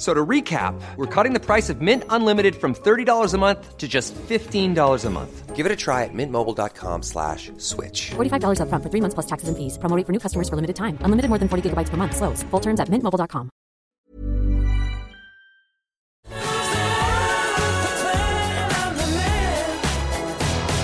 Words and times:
So 0.00 0.14
to 0.14 0.24
recap, 0.24 0.80
we're 0.96 1.04
cutting 1.14 1.34
the 1.34 1.44
price 1.44 1.68
of 1.68 1.82
Mint 1.82 2.04
Unlimited 2.08 2.56
from 2.56 2.74
$30 2.74 3.34
a 3.34 3.36
month 3.36 3.76
to 3.76 3.86
just 3.86 4.14
$15 4.14 5.04
a 5.04 5.10
month. 5.10 5.54
Give 5.54 5.66
it 5.66 5.72
a 5.72 5.76
try 5.76 6.04
at 6.04 6.14
mintmobile.com 6.14 7.02
slash 7.02 7.52
switch. 7.58 8.12
$45 8.12 8.60
upfront 8.62 8.82
for 8.82 8.88
three 8.88 9.02
months 9.02 9.12
plus 9.12 9.26
taxes 9.26 9.50
and 9.50 9.58
fees. 9.58 9.76
Promoting 9.76 10.06
for 10.06 10.12
new 10.12 10.18
customers 10.18 10.48
for 10.48 10.56
limited 10.56 10.76
time. 10.76 10.96
Unlimited 11.02 11.28
more 11.28 11.36
than 11.36 11.48
40 11.48 11.68
gigabytes 11.68 11.90
per 11.90 11.98
month. 11.98 12.16
Slows. 12.16 12.42
Full 12.44 12.60
terms 12.60 12.80
at 12.80 12.88
mintmobile.com. 12.88 13.50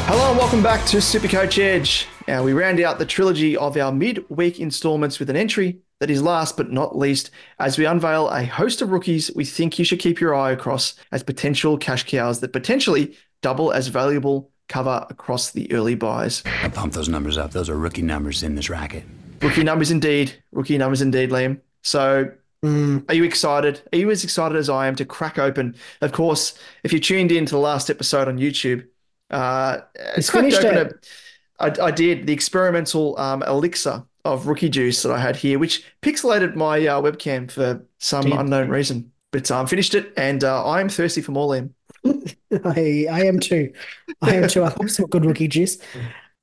Hello 0.08 0.28
and 0.28 0.39
welcome 0.39 0.62
back 0.62 0.86
to 0.89 0.98
Supercoach 0.98 1.58
Edge. 1.58 2.06
Now 2.28 2.45
we 2.45 2.53
round 2.53 2.80
out 2.80 2.98
the 2.98 3.06
trilogy 3.06 3.56
of 3.56 3.78
our 3.78 3.92
mid-week 3.92 4.61
installments 4.61 5.19
with 5.19 5.30
an 5.30 5.36
entry 5.36 5.80
that 6.00 6.11
is 6.11 6.22
last 6.22 6.56
but 6.56 6.70
not 6.70 6.97
least 6.97 7.30
as 7.58 7.78
we 7.78 7.86
unveil 7.86 8.28
a 8.28 8.44
host 8.44 8.83
of 8.83 8.91
rookies 8.91 9.30
we 9.34 9.44
think 9.44 9.78
you 9.78 9.84
should 9.84 9.98
keep 9.98 10.20
your 10.20 10.34
eye 10.34 10.50
across 10.50 10.94
as 11.12 11.22
potential 11.22 11.78
cash 11.78 12.05
cows 12.05 12.41
that 12.41 12.52
potentially 12.52 13.16
double 13.42 13.72
as 13.72 13.89
valuable 13.89 14.50
cover 14.69 15.06
across 15.11 15.52
the 15.52 15.70
early 15.72 15.94
buys. 15.94 16.42
I 16.62 16.69
pump 16.69 16.92
those 16.92 17.08
numbers 17.08 17.39
up. 17.39 17.52
Those 17.52 17.70
are 17.70 17.78
rookie 17.78 18.02
numbers 18.02 18.42
in 18.42 18.56
this 18.56 18.69
racket. 18.69 19.05
Rookie 19.41 19.62
numbers 19.62 19.91
indeed. 19.92 20.42
Rookie 20.50 20.77
numbers 20.77 21.02
indeed, 21.02 21.30
Liam. 21.30 21.61
So 21.83 22.33
mm, 22.64 23.05
are 23.08 23.14
you 23.14 23.22
excited? 23.22 23.80
Are 23.92 23.98
you 23.98 24.11
as 24.11 24.24
excited 24.24 24.56
as 24.58 24.69
I 24.69 24.89
am 24.89 24.97
to 24.97 25.05
crack 25.05 25.39
open? 25.39 25.77
Of 26.00 26.11
course, 26.12 26.58
if 26.83 26.92
you 26.92 26.98
tuned 26.98 27.30
in 27.30 27.47
to 27.47 27.52
the 27.52 27.61
last 27.61 27.91
episode 27.91 28.27
on 28.27 28.39
YouTube, 28.39 28.86
uh, 29.30 29.78
He's 30.17 30.30
cracked 30.30 30.46
finished 30.52 30.64
open 30.64 30.79
it. 30.89 31.06
a- 31.61 31.83
I, 31.83 31.86
I 31.86 31.90
did 31.92 32.27
the 32.27 32.33
experimental 32.33 33.18
um, 33.20 33.42
elixir 33.45 34.02
of 34.33 34.47
rookie 34.47 34.69
juice 34.69 35.03
that 35.03 35.13
I 35.13 35.19
had 35.19 35.37
here, 35.37 35.59
which 35.59 35.85
pixelated 36.03 36.55
my 36.55 36.87
uh, 36.87 37.01
webcam 37.01 37.51
for 37.51 37.85
some 37.98 38.33
unknown 38.33 38.69
reason. 38.69 39.13
But 39.33 39.51
I 39.51 39.61
um, 39.61 39.67
finished 39.67 39.95
it, 39.95 40.13
and 40.17 40.42
uh, 40.45 40.64
I 40.64 40.81
am 40.81 40.89
thirsty 40.89 41.20
for 41.20 41.33
more, 41.33 41.48
Liam. 41.48 41.70
I, 42.65 43.07
I 43.11 43.25
am 43.25 43.41
too. 43.41 43.73
I 44.23 44.35
am 44.35 44.48
too. 44.48 44.65
I 44.65 44.70
hope 44.70 44.89
some 44.89 45.07
good 45.07 45.25
rookie 45.25 45.48
juice. 45.48 45.79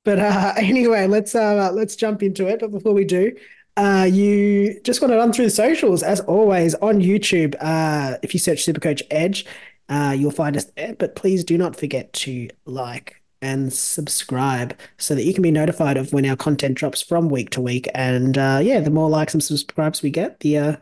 But 0.04 0.18
uh, 0.18 0.54
anyway, 0.58 1.06
let's 1.06 1.34
uh, 1.34 1.70
let's 1.72 1.96
jump 1.96 2.22
into 2.22 2.46
it. 2.46 2.60
But 2.60 2.70
before 2.70 2.92
we 2.92 3.04
do, 3.04 3.32
uh, 3.76 4.08
you 4.10 4.80
just 4.82 5.00
want 5.00 5.12
to 5.12 5.16
run 5.16 5.32
through 5.32 5.46
the 5.46 5.50
socials 5.50 6.02
as 6.02 6.20
always 6.20 6.74
on 6.76 7.00
YouTube. 7.00 7.56
Uh, 7.60 8.18
if 8.22 8.34
you 8.34 8.40
search 8.40 8.64
Supercoach 8.64 9.02
Edge, 9.10 9.46
uh, 9.88 10.14
you'll 10.16 10.30
find 10.30 10.56
us 10.56 10.66
there. 10.76 10.94
But 10.94 11.16
please 11.16 11.42
do 11.44 11.58
not 11.58 11.76
forget 11.76 12.12
to 12.14 12.48
like 12.66 13.20
and 13.44 13.72
subscribe 13.72 14.78
so 14.98 15.14
that 15.14 15.24
you 15.24 15.34
can 15.34 15.42
be 15.42 15.50
notified 15.50 15.96
of 15.96 16.12
when 16.12 16.26
our 16.26 16.36
content 16.36 16.76
drops 16.76 17.02
from 17.02 17.28
week 17.28 17.50
to 17.50 17.60
week. 17.60 17.88
And 17.94 18.36
uh, 18.38 18.60
yeah, 18.62 18.80
the 18.80 18.90
more 18.90 19.08
likes 19.08 19.34
and 19.34 19.42
subscribes 19.42 20.02
we 20.02 20.10
get, 20.10 20.40
the 20.40 20.58
uh, 20.58 20.76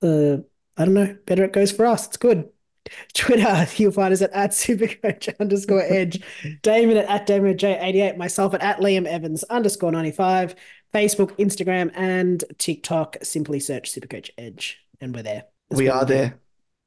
the 0.00 0.44
I 0.76 0.84
don't 0.84 0.94
know, 0.94 1.16
better 1.26 1.44
it 1.44 1.52
goes 1.52 1.70
for 1.70 1.86
us. 1.86 2.06
It's 2.06 2.16
good. 2.16 2.48
Twitter, 3.14 3.66
you'll 3.76 3.92
find 3.92 4.12
us 4.12 4.22
at, 4.22 4.32
at 4.32 4.50
supercoach 4.50 5.32
underscore 5.38 5.82
edge, 5.82 6.22
Damon 6.62 6.96
at, 6.96 7.08
at 7.08 7.26
Damon 7.26 7.56
J88, 7.56 8.16
myself 8.16 8.54
at, 8.54 8.62
at 8.62 8.78
Liam 8.78 9.06
Evans 9.06 9.44
underscore 9.44 9.92
95, 9.92 10.54
Facebook, 10.92 11.36
Instagram, 11.38 11.90
and 11.94 12.42
TikTok. 12.58 13.18
Simply 13.22 13.60
search 13.60 13.92
Supercoach 13.92 14.30
Edge, 14.36 14.80
and 15.00 15.14
we're 15.14 15.22
there. 15.22 15.44
That's 15.70 15.78
we 15.78 15.88
are 15.88 16.04
there. 16.04 16.41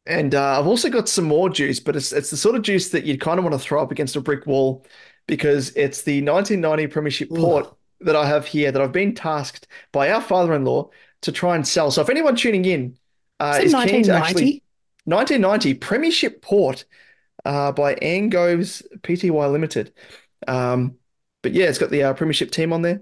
And 0.08 0.36
uh, 0.36 0.60
I've 0.60 0.68
also 0.68 0.90
got 0.90 1.10
some 1.10 1.26
more 1.26 1.50
juice, 1.50 1.80
but 1.80 1.96
it's 1.96 2.12
it's 2.12 2.30
the 2.30 2.38
sort 2.38 2.56
of 2.56 2.62
juice 2.62 2.90
that 2.90 3.06
you'd 3.06 3.22
kind 3.22 3.40
of 3.40 3.44
want 3.44 3.54
to 3.54 3.60
throw 3.60 3.82
up 3.82 3.92
against 3.92 4.16
a 4.16 4.22
brick 4.22 4.46
wall 4.46 4.86
because 5.28 5.70
it's 5.76 6.04
the 6.04 6.22
1990 6.22 6.88
Premiership 6.88 7.32
Ooh. 7.32 7.36
port 7.36 7.76
that 8.02 8.16
I 8.16 8.28
have 8.28 8.46
here 8.46 8.72
that 8.72 8.82
I've 8.82 8.92
been 8.92 9.16
tasked 9.16 9.68
by 9.92 10.12
our 10.12 10.22
father-in-law 10.22 10.90
to 11.22 11.32
try 11.32 11.56
and 11.56 11.68
sell. 11.68 11.90
So 11.90 12.02
if 12.02 12.10
anyone 12.10 12.36
tuning 12.36 12.66
in 12.66 12.98
uh, 13.40 13.60
Is 13.62 13.74
is 13.74 13.84
keen 13.86 14.04
to 14.04 14.14
actually 14.14 14.62
1990? 15.06 15.74
1990 15.74 15.74
Premiership 15.76 16.42
Port 16.42 16.86
uh, 17.44 17.72
by 17.72 17.96
Angoves 17.96 18.84
Pty 19.02 19.30
Limited. 19.52 19.94
Um, 20.48 20.98
but 21.42 21.54
yeah, 21.54 21.66
it's 21.66 21.78
got 21.78 21.90
the 21.90 22.04
uh, 22.04 22.14
Premiership 22.14 22.52
team 22.52 22.74
on 22.74 22.82
there. 22.82 23.02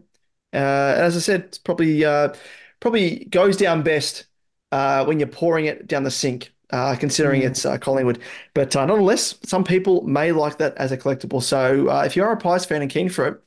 Uh, 0.53 0.93
and 0.95 1.01
as 1.01 1.17
I 1.17 1.19
said, 1.19 1.41
it's 1.41 1.57
probably 1.57 2.05
uh, 2.05 2.33
probably 2.79 3.25
goes 3.25 3.57
down 3.57 3.83
best 3.83 4.25
uh, 4.71 5.03
when 5.05 5.19
you're 5.19 5.27
pouring 5.27 5.65
it 5.65 5.87
down 5.87 6.03
the 6.03 6.11
sink, 6.11 6.52
uh, 6.73 6.95
considering 6.99 7.43
Mm. 7.43 7.47
it's 7.47 7.65
uh, 7.65 7.77
Collingwood. 7.79 8.19
But 8.55 8.75
uh, 8.75 8.85
nonetheless, 8.85 9.35
some 9.45 9.63
people 9.63 10.03
may 10.03 10.33
like 10.33 10.57
that 10.59 10.75
as 10.77 10.91
a 10.91 10.97
collectible. 10.97 11.41
So 11.43 11.89
uh, 11.89 12.03
if 12.05 12.17
you 12.17 12.23
are 12.25 12.33
a 12.33 12.37
Pies 12.37 12.65
fan 12.65 12.81
and 12.83 12.91
keen 12.91 13.09
for 13.09 13.27
it, 13.27 13.41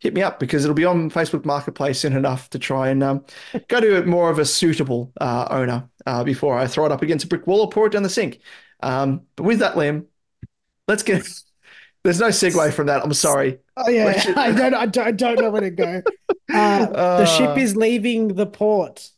hit 0.00 0.14
me 0.14 0.22
up 0.22 0.40
because 0.40 0.64
it'll 0.64 0.74
be 0.74 0.86
on 0.86 1.10
Facebook 1.10 1.44
Marketplace 1.44 2.00
soon 2.00 2.16
enough 2.16 2.50
to 2.50 2.58
try 2.58 2.88
and 2.90 3.02
um, 3.04 3.24
go 3.68 3.80
to 3.80 4.04
more 4.06 4.30
of 4.30 4.38
a 4.40 4.44
suitable 4.46 5.12
uh, 5.20 5.46
owner 5.50 5.88
uh, 6.06 6.24
before 6.24 6.58
I 6.58 6.66
throw 6.66 6.86
it 6.86 6.92
up 6.92 7.02
against 7.02 7.26
a 7.26 7.28
brick 7.28 7.46
wall 7.46 7.60
or 7.62 7.70
pour 7.70 7.86
it 7.86 7.92
down 7.92 8.02
the 8.02 8.08
sink. 8.10 8.40
Um, 8.82 9.22
but 9.36 9.44
with 9.44 9.60
that, 9.60 9.74
Liam, 9.76 10.06
let's 10.88 11.02
get. 11.04 11.28
There's 12.04 12.20
no 12.20 12.28
segue 12.28 12.72
from 12.72 12.86
that. 12.86 13.04
I'm 13.04 13.12
sorry. 13.14 13.58
Oh 13.76 13.90
yeah, 13.90 14.06
I 14.36 14.52
don't, 14.52 14.74
I 14.74 14.86
don't, 14.86 15.06
I 15.06 15.10
don't 15.12 15.40
know 15.40 15.50
where 15.50 15.62
to 15.62 15.70
go. 15.70 16.02
Uh, 16.52 17.18
the 17.18 17.26
ship 17.26 17.50
Uh, 17.50 17.54
is 17.58 17.76
leaving 17.76 18.28
the 18.34 18.46
port, 18.46 19.08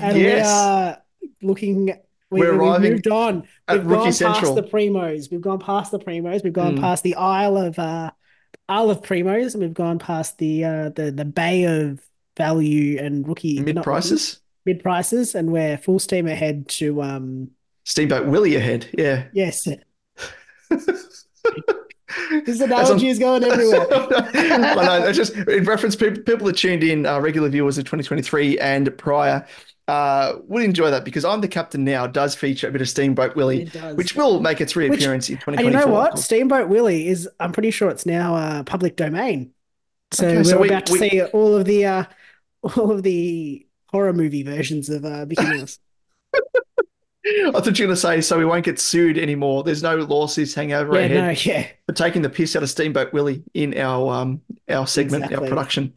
and 0.00 0.22
we 0.22 0.22
yes. 0.24 0.46
are 0.46 1.02
looking. 1.42 1.94
We, 2.30 2.40
We're 2.40 2.78
we've 2.80 2.92
moved 2.92 3.08
on. 3.08 3.44
at 3.66 3.78
We've 3.78 3.86
Rookie 3.86 4.02
gone 4.04 4.12
Central. 4.12 4.54
past 4.54 4.54
the 4.56 4.62
primos. 4.76 5.30
We've 5.30 5.40
gone 5.40 5.58
past 5.58 5.90
the 5.90 5.98
primos. 5.98 6.44
We've 6.44 6.52
gone 6.52 6.76
Mm. 6.76 6.80
past 6.80 7.02
the 7.02 7.16
Isle 7.16 7.56
of 7.56 7.78
uh, 7.78 8.12
Isle 8.68 8.90
of 8.90 9.02
Primos, 9.02 9.54
and 9.54 9.62
we've 9.62 9.74
gone 9.74 9.98
past 9.98 10.38
the 10.38 10.64
uh, 10.64 10.88
the 10.90 11.10
the 11.10 11.24
Bay 11.24 11.64
of 11.64 12.00
Value 12.36 12.98
and 13.00 13.26
rookie 13.26 13.60
Mid 13.60 13.82
prices. 13.82 14.38
mid 14.64 14.80
prices, 14.82 15.34
and 15.34 15.50
we're 15.50 15.76
full 15.76 15.98
steam 15.98 16.26
ahead 16.28 16.68
to 16.68 17.02
um 17.02 17.50
Steamboat 17.84 18.26
Willie 18.28 18.54
ahead. 18.54 18.86
Yeah. 18.96 19.24
yes. 19.32 19.66
This 22.44 22.60
analogy 22.60 23.06
is 23.08 23.18
going 23.20 23.44
everywhere. 23.44 23.86
I 23.92 24.98
know, 24.98 25.06
it's 25.06 25.16
just 25.16 25.34
in 25.36 25.64
reference 25.64 25.94
people 25.94 26.22
people 26.22 26.46
that 26.48 26.56
tuned 26.56 26.82
in, 26.82 27.06
uh, 27.06 27.20
regular 27.20 27.48
viewers 27.48 27.78
of 27.78 27.84
2023 27.84 28.58
and 28.58 28.96
prior, 28.98 29.46
uh, 29.90 30.38
would 30.46 30.62
enjoy 30.62 30.90
that 30.90 31.04
because 31.04 31.24
I'm 31.24 31.40
the 31.40 31.48
captain 31.48 31.84
now 31.84 32.06
does 32.06 32.34
feature 32.36 32.68
a 32.68 32.70
bit 32.70 32.80
of 32.80 32.88
Steamboat 32.88 33.34
Willie, 33.34 33.66
which 33.94 34.14
will 34.14 34.40
make 34.40 34.60
its 34.60 34.76
reappearance 34.76 35.28
in 35.28 35.36
2024. 35.36 35.64
And 35.64 35.64
you 35.64 35.70
know 35.80 35.92
what? 35.92 36.18
Steamboat 36.18 36.68
Willie 36.68 37.08
is, 37.08 37.28
I'm 37.40 37.50
pretty 37.50 37.72
sure 37.72 37.90
it's 37.90 38.06
now 38.06 38.36
uh, 38.36 38.62
public 38.62 38.94
domain. 38.94 39.50
So 40.12 40.26
Okay, 40.26 40.36
we're 40.36 40.44
so 40.44 40.58
we- 40.60 40.68
about 40.68 40.86
to 40.86 40.92
we- 40.92 40.98
see 40.98 41.22
all 41.22 41.56
of 41.56 41.64
the 41.64 41.86
uh, 41.86 42.04
all 42.76 42.92
of 42.92 43.02
the 43.02 43.66
horror 43.86 44.12
movie 44.12 44.44
versions 44.44 44.88
of 44.90 45.04
uh, 45.04 45.26
Mickey 45.26 45.42
Mouse. 45.58 45.78
I 46.32 47.50
thought 47.52 47.66
you 47.78 47.84
were 47.84 47.88
going 47.88 47.88
to 47.90 47.96
say 47.96 48.20
so 48.20 48.38
we 48.38 48.44
won't 48.44 48.64
get 48.64 48.78
sued 48.78 49.18
anymore. 49.18 49.62
There's 49.64 49.82
no 49.82 49.96
lawsuits 49.96 50.54
hanging 50.54 50.74
over 50.74 50.92
our 50.92 51.00
yeah, 51.00 51.06
head 51.08 51.24
no, 51.24 51.30
yeah. 51.52 51.66
for 51.86 51.92
taking 51.92 52.22
the 52.22 52.30
piss 52.30 52.54
out 52.56 52.62
of 52.62 52.70
Steamboat 52.70 53.12
Willie 53.12 53.42
in 53.54 53.76
our 53.76 54.12
um 54.14 54.40
our 54.68 54.86
segment, 54.86 55.32
our 55.32 55.46
production. 55.46 55.94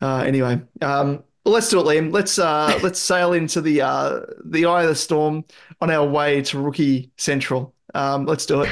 Uh, 0.00 0.18
anyway, 0.18 0.60
um, 0.82 1.22
Well, 1.44 1.52
let's 1.52 1.68
do 1.68 1.78
it, 1.80 1.84
Liam. 1.84 2.12
Let's 2.12 2.38
uh, 2.38 2.78
let's 2.82 2.98
sail 2.98 3.32
into 3.32 3.60
the 3.60 3.82
uh, 3.82 4.20
the 4.44 4.66
eye 4.66 4.82
of 4.82 4.88
the 4.88 4.94
storm 4.94 5.44
on 5.80 5.90
our 5.90 6.06
way 6.06 6.42
to 6.42 6.58
rookie 6.58 7.10
central. 7.16 7.74
Um, 7.94 8.24
let's 8.26 8.46
do 8.46 8.62
it. 8.62 8.70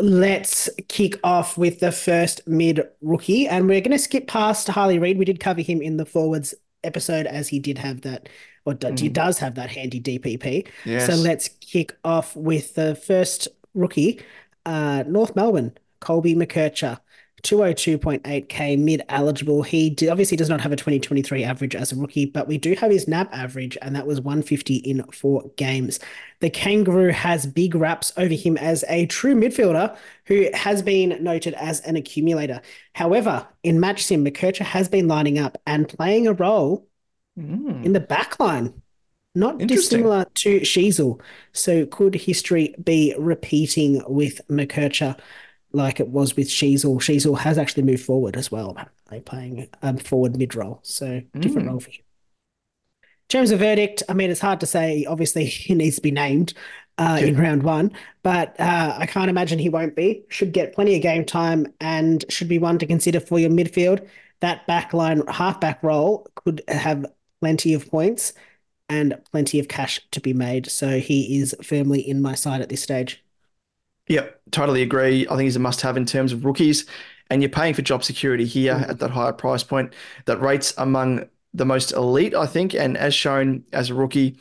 Let's 0.00 0.68
kick 0.88 1.18
off 1.24 1.58
with 1.58 1.80
the 1.80 1.90
first 1.92 2.46
mid 2.46 2.82
rookie, 3.00 3.48
and 3.48 3.66
we're 3.66 3.80
going 3.80 3.90
to 3.90 3.98
skip 3.98 4.28
past 4.28 4.68
Harley 4.68 4.98
Reid. 4.98 5.18
We 5.18 5.24
did 5.24 5.40
cover 5.40 5.62
him 5.62 5.82
in 5.82 5.96
the 5.96 6.06
forwards 6.06 6.54
episode, 6.84 7.26
as 7.26 7.48
he 7.48 7.58
did 7.58 7.78
have 7.78 8.02
that, 8.02 8.28
or 8.64 8.74
d- 8.74 8.94
he 8.98 9.08
does 9.08 9.38
have 9.38 9.56
that 9.56 9.70
handy 9.70 10.00
DPP. 10.00 10.68
Yes. 10.84 11.06
So 11.06 11.14
let's 11.14 11.48
kick 11.48 11.96
off 12.04 12.36
with 12.36 12.74
the 12.74 12.94
first 12.94 13.48
rookie, 13.74 14.20
uh, 14.64 15.04
North 15.06 15.34
Melbourne, 15.34 15.72
Colby 16.00 16.34
McKercher. 16.34 17.00
202.8k 17.42 18.78
mid 18.78 19.02
eligible. 19.08 19.62
He 19.62 19.96
obviously 20.10 20.36
does 20.36 20.48
not 20.48 20.60
have 20.60 20.72
a 20.72 20.76
2023 20.76 21.44
average 21.44 21.74
as 21.74 21.92
a 21.92 21.96
rookie, 21.96 22.26
but 22.26 22.48
we 22.48 22.58
do 22.58 22.74
have 22.74 22.90
his 22.90 23.08
NAB 23.08 23.28
average, 23.32 23.76
and 23.82 23.94
that 23.96 24.06
was 24.06 24.20
150 24.20 24.76
in 24.76 25.02
four 25.12 25.50
games. 25.56 26.00
The 26.40 26.50
Kangaroo 26.50 27.12
has 27.12 27.46
big 27.46 27.74
raps 27.74 28.12
over 28.16 28.34
him 28.34 28.56
as 28.56 28.84
a 28.88 29.06
true 29.06 29.34
midfielder 29.34 29.96
who 30.26 30.48
has 30.54 30.82
been 30.82 31.22
noted 31.22 31.54
as 31.54 31.80
an 31.80 31.96
accumulator. 31.96 32.60
However, 32.94 33.46
in 33.62 33.80
match 33.80 34.04
sim, 34.04 34.24
McKercher 34.24 34.64
has 34.64 34.88
been 34.88 35.08
lining 35.08 35.38
up 35.38 35.58
and 35.66 35.88
playing 35.88 36.26
a 36.26 36.32
role 36.32 36.88
hmm. 37.36 37.82
in 37.84 37.92
the 37.92 38.00
back 38.00 38.38
line. 38.40 38.82
Not 39.34 39.58
dissimilar 39.58 40.26
to 40.34 40.60
Sheezel. 40.60 41.20
So 41.52 41.86
could 41.86 42.16
history 42.16 42.74
be 42.82 43.14
repeating 43.16 44.02
with 44.08 44.40
McKercher 44.48 45.16
like 45.72 46.00
it 46.00 46.08
was 46.08 46.36
with 46.36 46.48
Sheezel? 46.48 46.96
Sheezel 47.00 47.38
has 47.38 47.58
actually 47.58 47.84
moved 47.84 48.04
forward 48.04 48.36
as 48.36 48.50
well, 48.50 48.76
playing 49.24 49.68
um, 49.82 49.96
forward 49.98 50.36
mid 50.36 50.54
role. 50.54 50.80
So 50.82 51.22
different 51.38 51.68
role 51.68 51.80
for 51.80 51.90
him. 51.90 52.02
In 53.02 53.38
terms 53.38 53.50
of 53.52 53.60
verdict, 53.60 54.02
I 54.08 54.14
mean, 54.14 54.30
it's 54.30 54.40
hard 54.40 54.60
to 54.60 54.66
say. 54.66 55.04
Obviously, 55.04 55.44
he 55.46 55.74
needs 55.74 55.96
to 55.96 56.02
be 56.02 56.10
named 56.10 56.54
uh, 56.98 57.18
in 57.20 57.36
round 57.36 57.62
one, 57.62 57.92
but 58.22 58.58
uh, 58.60 58.96
I 58.98 59.06
can't 59.06 59.30
imagine 59.30 59.58
he 59.58 59.68
won't 59.68 59.96
be. 59.96 60.24
Should 60.28 60.52
get 60.52 60.74
plenty 60.74 60.96
of 60.96 61.02
game 61.02 61.24
time 61.24 61.66
and 61.80 62.24
should 62.28 62.48
be 62.48 62.58
one 62.58 62.78
to 62.78 62.86
consider 62.86 63.20
for 63.20 63.38
your 63.38 63.50
midfield. 63.50 64.06
That 64.40 64.66
backline 64.66 65.28
halfback 65.30 65.82
role 65.82 66.26
could 66.34 66.62
have 66.68 67.06
plenty 67.40 67.74
of 67.74 67.90
points 67.90 68.32
and 68.88 69.16
plenty 69.30 69.60
of 69.60 69.68
cash 69.68 70.00
to 70.10 70.20
be 70.20 70.32
made. 70.32 70.66
So 70.70 70.98
he 70.98 71.38
is 71.38 71.54
firmly 71.62 72.00
in 72.00 72.20
my 72.20 72.34
side 72.34 72.60
at 72.60 72.68
this 72.68 72.82
stage. 72.82 73.24
Yep, 74.10 74.40
totally 74.50 74.82
agree. 74.82 75.24
I 75.28 75.36
think 75.36 75.42
he's 75.42 75.54
a 75.54 75.60
must-have 75.60 75.96
in 75.96 76.04
terms 76.04 76.32
of 76.32 76.44
rookies, 76.44 76.84
and 77.30 77.40
you're 77.40 77.48
paying 77.48 77.74
for 77.74 77.82
job 77.82 78.02
security 78.02 78.44
here 78.44 78.84
at 78.88 78.98
that 78.98 79.10
higher 79.10 79.32
price 79.32 79.62
point. 79.62 79.94
That 80.24 80.40
rates 80.40 80.74
among 80.78 81.28
the 81.54 81.64
most 81.64 81.92
elite, 81.92 82.34
I 82.34 82.46
think, 82.46 82.74
and 82.74 82.96
as 82.98 83.14
shown 83.14 83.62
as 83.72 83.88
a 83.88 83.94
rookie, 83.94 84.36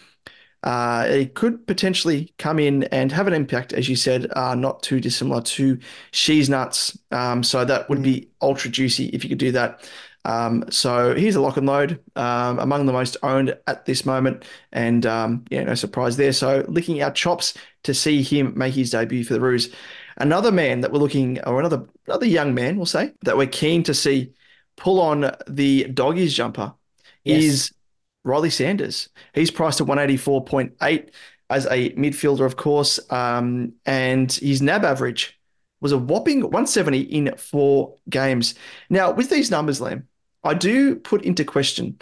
uh, 0.63 1.05
it 1.07 1.35
could 1.35 1.67
potentially 1.67 2.33
come 2.39 2.57
in 2.57 2.85
and 2.85 3.11
have 3.11 3.27
an 3.27 3.33
impact, 3.33 3.71
as 3.71 3.87
you 3.87 3.95
said, 3.95 4.25
uh, 4.35 4.55
not 4.55 4.81
too 4.81 4.99
dissimilar 4.99 5.41
to 5.41 5.77
She's 6.09 6.49
Nuts. 6.49 6.97
Um, 7.11 7.43
so 7.43 7.63
that 7.63 7.89
would 7.89 8.01
be 8.01 8.31
ultra 8.41 8.71
juicy 8.71 9.09
if 9.09 9.23
you 9.23 9.29
could 9.29 9.37
do 9.37 9.51
that. 9.51 9.87
Um, 10.25 10.65
so 10.69 11.15
here's 11.15 11.35
a 11.35 11.41
lock 11.41 11.57
and 11.57 11.65
load 11.67 12.01
um, 12.15 12.59
among 12.59 12.85
the 12.85 12.93
most 12.93 13.17
owned 13.23 13.57
at 13.67 13.85
this 13.85 14.05
moment, 14.05 14.43
and 14.71 15.05
um, 15.05 15.45
yeah, 15.49 15.63
no 15.63 15.75
surprise 15.75 16.17
there. 16.17 16.33
So 16.33 16.65
licking 16.67 17.01
our 17.01 17.11
chops 17.11 17.53
to 17.83 17.93
see 17.93 18.21
him 18.21 18.53
make 18.57 18.73
his 18.75 18.91
debut 18.91 19.23
for 19.23 19.33
the 19.33 19.41
Roos. 19.41 19.73
Another 20.17 20.51
man 20.51 20.81
that 20.81 20.91
we're 20.91 20.99
looking, 20.99 21.39
or 21.45 21.59
another 21.59 21.85
another 22.05 22.25
young 22.25 22.53
man, 22.53 22.75
we'll 22.75 22.85
say 22.85 23.13
that 23.23 23.37
we're 23.37 23.47
keen 23.47 23.83
to 23.83 23.93
see 23.93 24.33
pull 24.75 25.01
on 25.01 25.31
the 25.47 25.85
doggies 25.85 26.33
jumper 26.33 26.73
Yes. 27.23 27.43
is 27.43 27.71
Riley 28.23 28.49
Sanders. 28.49 29.09
He's 29.33 29.51
priced 29.51 29.81
at 29.81 29.87
184.8 29.87 31.11
as 31.49 31.65
a 31.65 31.91
midfielder, 31.91 32.45
of 32.45 32.55
course, 32.57 32.99
um, 33.11 33.73
and 33.85 34.31
his 34.31 34.61
NAB 34.61 34.85
average 34.85 35.38
was 35.81 35.91
a 35.91 35.97
whopping 35.97 36.41
170 36.41 36.99
in 37.01 37.35
four 37.37 37.95
games. 38.09 38.55
Now, 38.89 39.11
with 39.11 39.29
these 39.29 39.51
numbers, 39.51 39.79
Liam, 39.79 40.03
I 40.43 40.53
do 40.53 40.95
put 40.95 41.23
into 41.23 41.43
question. 41.45 41.99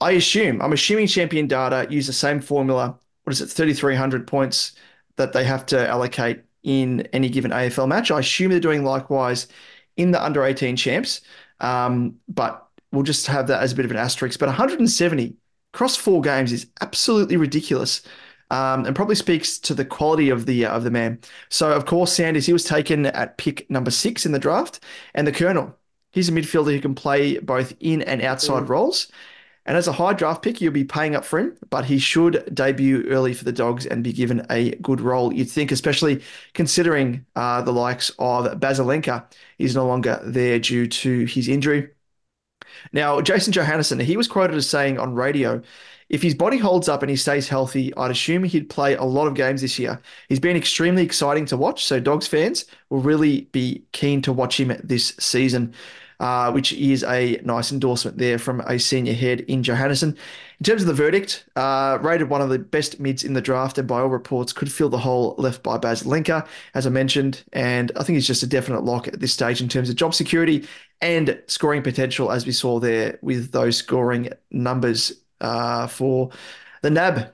I 0.00 0.12
assume, 0.12 0.60
I'm 0.60 0.72
assuming 0.72 1.06
Champion 1.06 1.46
Data 1.46 1.86
use 1.90 2.06
the 2.06 2.12
same 2.12 2.40
formula. 2.40 2.98
What 3.24 3.32
is 3.32 3.40
it, 3.40 3.46
3,300 3.46 4.26
points 4.26 4.72
that 5.16 5.32
they 5.32 5.44
have 5.44 5.66
to 5.66 5.88
allocate 5.88 6.42
in 6.62 7.02
any 7.12 7.28
given 7.28 7.50
AFL 7.50 7.88
match? 7.88 8.10
I 8.10 8.20
assume 8.20 8.50
they're 8.50 8.60
doing 8.60 8.84
likewise 8.84 9.48
in 9.96 10.10
the 10.10 10.22
under 10.22 10.44
18 10.44 10.76
champs, 10.76 11.22
um, 11.60 12.16
but 12.28 12.68
we'll 12.92 13.02
just 13.02 13.26
have 13.26 13.46
that 13.46 13.62
as 13.62 13.72
a 13.72 13.76
bit 13.76 13.86
of 13.86 13.90
an 13.90 13.96
asterisk. 13.96 14.38
But 14.38 14.48
170 14.48 15.36
across 15.72 15.96
four 15.96 16.20
games 16.20 16.52
is 16.52 16.66
absolutely 16.80 17.36
ridiculous. 17.36 18.02
Um, 18.48 18.84
and 18.84 18.94
probably 18.94 19.16
speaks 19.16 19.58
to 19.58 19.74
the 19.74 19.84
quality 19.84 20.30
of 20.30 20.46
the 20.46 20.66
uh, 20.66 20.76
of 20.76 20.84
the 20.84 20.90
man. 20.90 21.18
So 21.48 21.72
of 21.72 21.84
course, 21.84 22.12
Sanders 22.12 22.46
he 22.46 22.52
was 22.52 22.62
taken 22.62 23.06
at 23.06 23.38
pick 23.38 23.68
number 23.68 23.90
six 23.90 24.24
in 24.24 24.30
the 24.30 24.38
draft, 24.38 24.78
and 25.14 25.26
the 25.26 25.32
Colonel 25.32 25.76
he's 26.16 26.30
a 26.30 26.32
midfielder 26.32 26.72
who 26.72 26.80
can 26.80 26.94
play 26.94 27.38
both 27.38 27.74
in 27.78 28.02
and 28.02 28.22
outside 28.22 28.68
roles. 28.68 29.12
And 29.66 29.76
as 29.76 29.86
a 29.88 29.92
high 29.92 30.14
draft 30.14 30.42
pick, 30.42 30.60
you'll 30.60 30.72
be 30.72 30.84
paying 30.84 31.14
up 31.14 31.24
for 31.24 31.40
him, 31.40 31.56
but 31.70 31.84
he 31.84 31.98
should 31.98 32.54
debut 32.54 33.04
early 33.08 33.34
for 33.34 33.44
the 33.44 33.52
Dogs 33.52 33.84
and 33.84 34.02
be 34.02 34.12
given 34.12 34.46
a 34.48 34.76
good 34.76 35.00
role. 35.00 35.32
You'd 35.32 35.50
think, 35.50 35.72
especially 35.72 36.22
considering 36.54 37.26
uh, 37.34 37.62
the 37.62 37.72
likes 37.72 38.10
of 38.18 38.46
Basilenka 38.60 39.24
is 39.58 39.74
no 39.74 39.86
longer 39.86 40.20
there 40.24 40.58
due 40.58 40.86
to 40.86 41.24
his 41.26 41.48
injury. 41.48 41.90
Now, 42.92 43.20
Jason 43.20 43.52
Johannisen, 43.52 44.00
he 44.00 44.16
was 44.16 44.28
quoted 44.28 44.56
as 44.56 44.68
saying 44.68 44.98
on 44.98 45.14
radio, 45.14 45.60
if 46.08 46.22
his 46.22 46.34
body 46.34 46.58
holds 46.58 46.88
up 46.88 47.02
and 47.02 47.10
he 47.10 47.16
stays 47.16 47.48
healthy, 47.48 47.94
I'd 47.96 48.10
assume 48.10 48.44
he'd 48.44 48.70
play 48.70 48.94
a 48.94 49.04
lot 49.04 49.26
of 49.26 49.34
games 49.34 49.60
this 49.60 49.78
year. 49.78 50.00
He's 50.28 50.40
been 50.40 50.56
extremely 50.56 51.02
exciting 51.02 51.46
to 51.46 51.56
watch, 51.56 51.84
so 51.84 51.98
Dogs 51.98 52.28
fans 52.28 52.64
will 52.90 53.00
really 53.00 53.42
be 53.52 53.84
keen 53.92 54.22
to 54.22 54.32
watch 54.32 54.60
him 54.60 54.72
this 54.84 55.14
season, 55.18 55.74
uh, 56.20 56.52
which 56.52 56.72
is 56.72 57.02
a 57.02 57.40
nice 57.44 57.72
endorsement 57.72 58.18
there 58.18 58.38
from 58.38 58.60
a 58.60 58.78
senior 58.78 59.14
head 59.14 59.40
in 59.40 59.62
Johannisen. 59.62 60.16
In 60.58 60.64
terms 60.64 60.82
of 60.82 60.88
the 60.88 60.94
verdict, 60.94 61.44
uh, 61.56 61.98
rated 62.00 62.30
one 62.30 62.40
of 62.40 62.50
the 62.50 62.58
best 62.60 63.00
mids 63.00 63.24
in 63.24 63.32
the 63.32 63.40
draft, 63.40 63.76
and 63.76 63.88
by 63.88 64.00
all 64.00 64.08
reports, 64.08 64.52
could 64.52 64.70
fill 64.70 64.88
the 64.88 64.98
hole 64.98 65.34
left 65.38 65.64
by 65.64 65.76
Baz 65.76 66.06
Lenka, 66.06 66.46
as 66.74 66.86
I 66.86 66.90
mentioned. 66.90 67.42
And 67.52 67.90
I 67.96 68.04
think 68.04 68.14
he's 68.14 68.26
just 68.28 68.44
a 68.44 68.46
definite 68.46 68.84
lock 68.84 69.08
at 69.08 69.18
this 69.18 69.32
stage 69.32 69.60
in 69.60 69.68
terms 69.68 69.90
of 69.90 69.96
job 69.96 70.14
security 70.14 70.66
and 71.00 71.42
scoring 71.48 71.82
potential, 71.82 72.30
as 72.30 72.46
we 72.46 72.52
saw 72.52 72.78
there 72.78 73.18
with 73.22 73.50
those 73.50 73.76
scoring 73.76 74.30
numbers 74.50 75.12
uh, 75.40 75.86
for 75.86 76.30
the 76.82 76.90
NAB. 76.90 77.32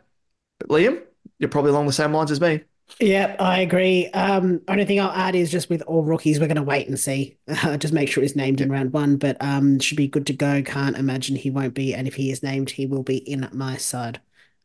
But 0.58 0.68
Liam, 0.68 1.02
you're 1.38 1.50
probably 1.50 1.70
along 1.70 1.86
the 1.86 1.92
same 1.92 2.12
lines 2.12 2.30
as 2.30 2.40
me. 2.40 2.62
Yeah, 3.00 3.36
I 3.38 3.60
agree. 3.60 4.08
Um, 4.08 4.60
only 4.68 4.84
thing 4.84 5.00
I'll 5.00 5.10
add 5.10 5.34
is 5.34 5.50
just 5.50 5.70
with 5.70 5.82
all 5.82 6.02
rookies, 6.02 6.38
we're 6.38 6.46
going 6.46 6.56
to 6.56 6.62
wait 6.62 6.88
and 6.88 6.98
see. 6.98 7.36
Uh, 7.48 7.76
just 7.78 7.94
make 7.94 8.08
sure 8.08 8.22
he's 8.22 8.36
named 8.36 8.60
in 8.60 8.70
round 8.70 8.92
one, 8.92 9.16
but 9.16 9.36
um, 9.40 9.78
should 9.80 9.96
be 9.96 10.08
good 10.08 10.26
to 10.26 10.32
go. 10.32 10.62
Can't 10.62 10.96
imagine 10.96 11.36
he 11.36 11.50
won't 11.50 11.74
be, 11.74 11.94
and 11.94 12.06
if 12.06 12.14
he 12.14 12.30
is 12.30 12.42
named, 12.42 12.70
he 12.70 12.86
will 12.86 13.02
be 13.02 13.16
in 13.18 13.48
my 13.52 13.76
side. 13.76 14.20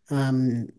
Um, 0.09 0.69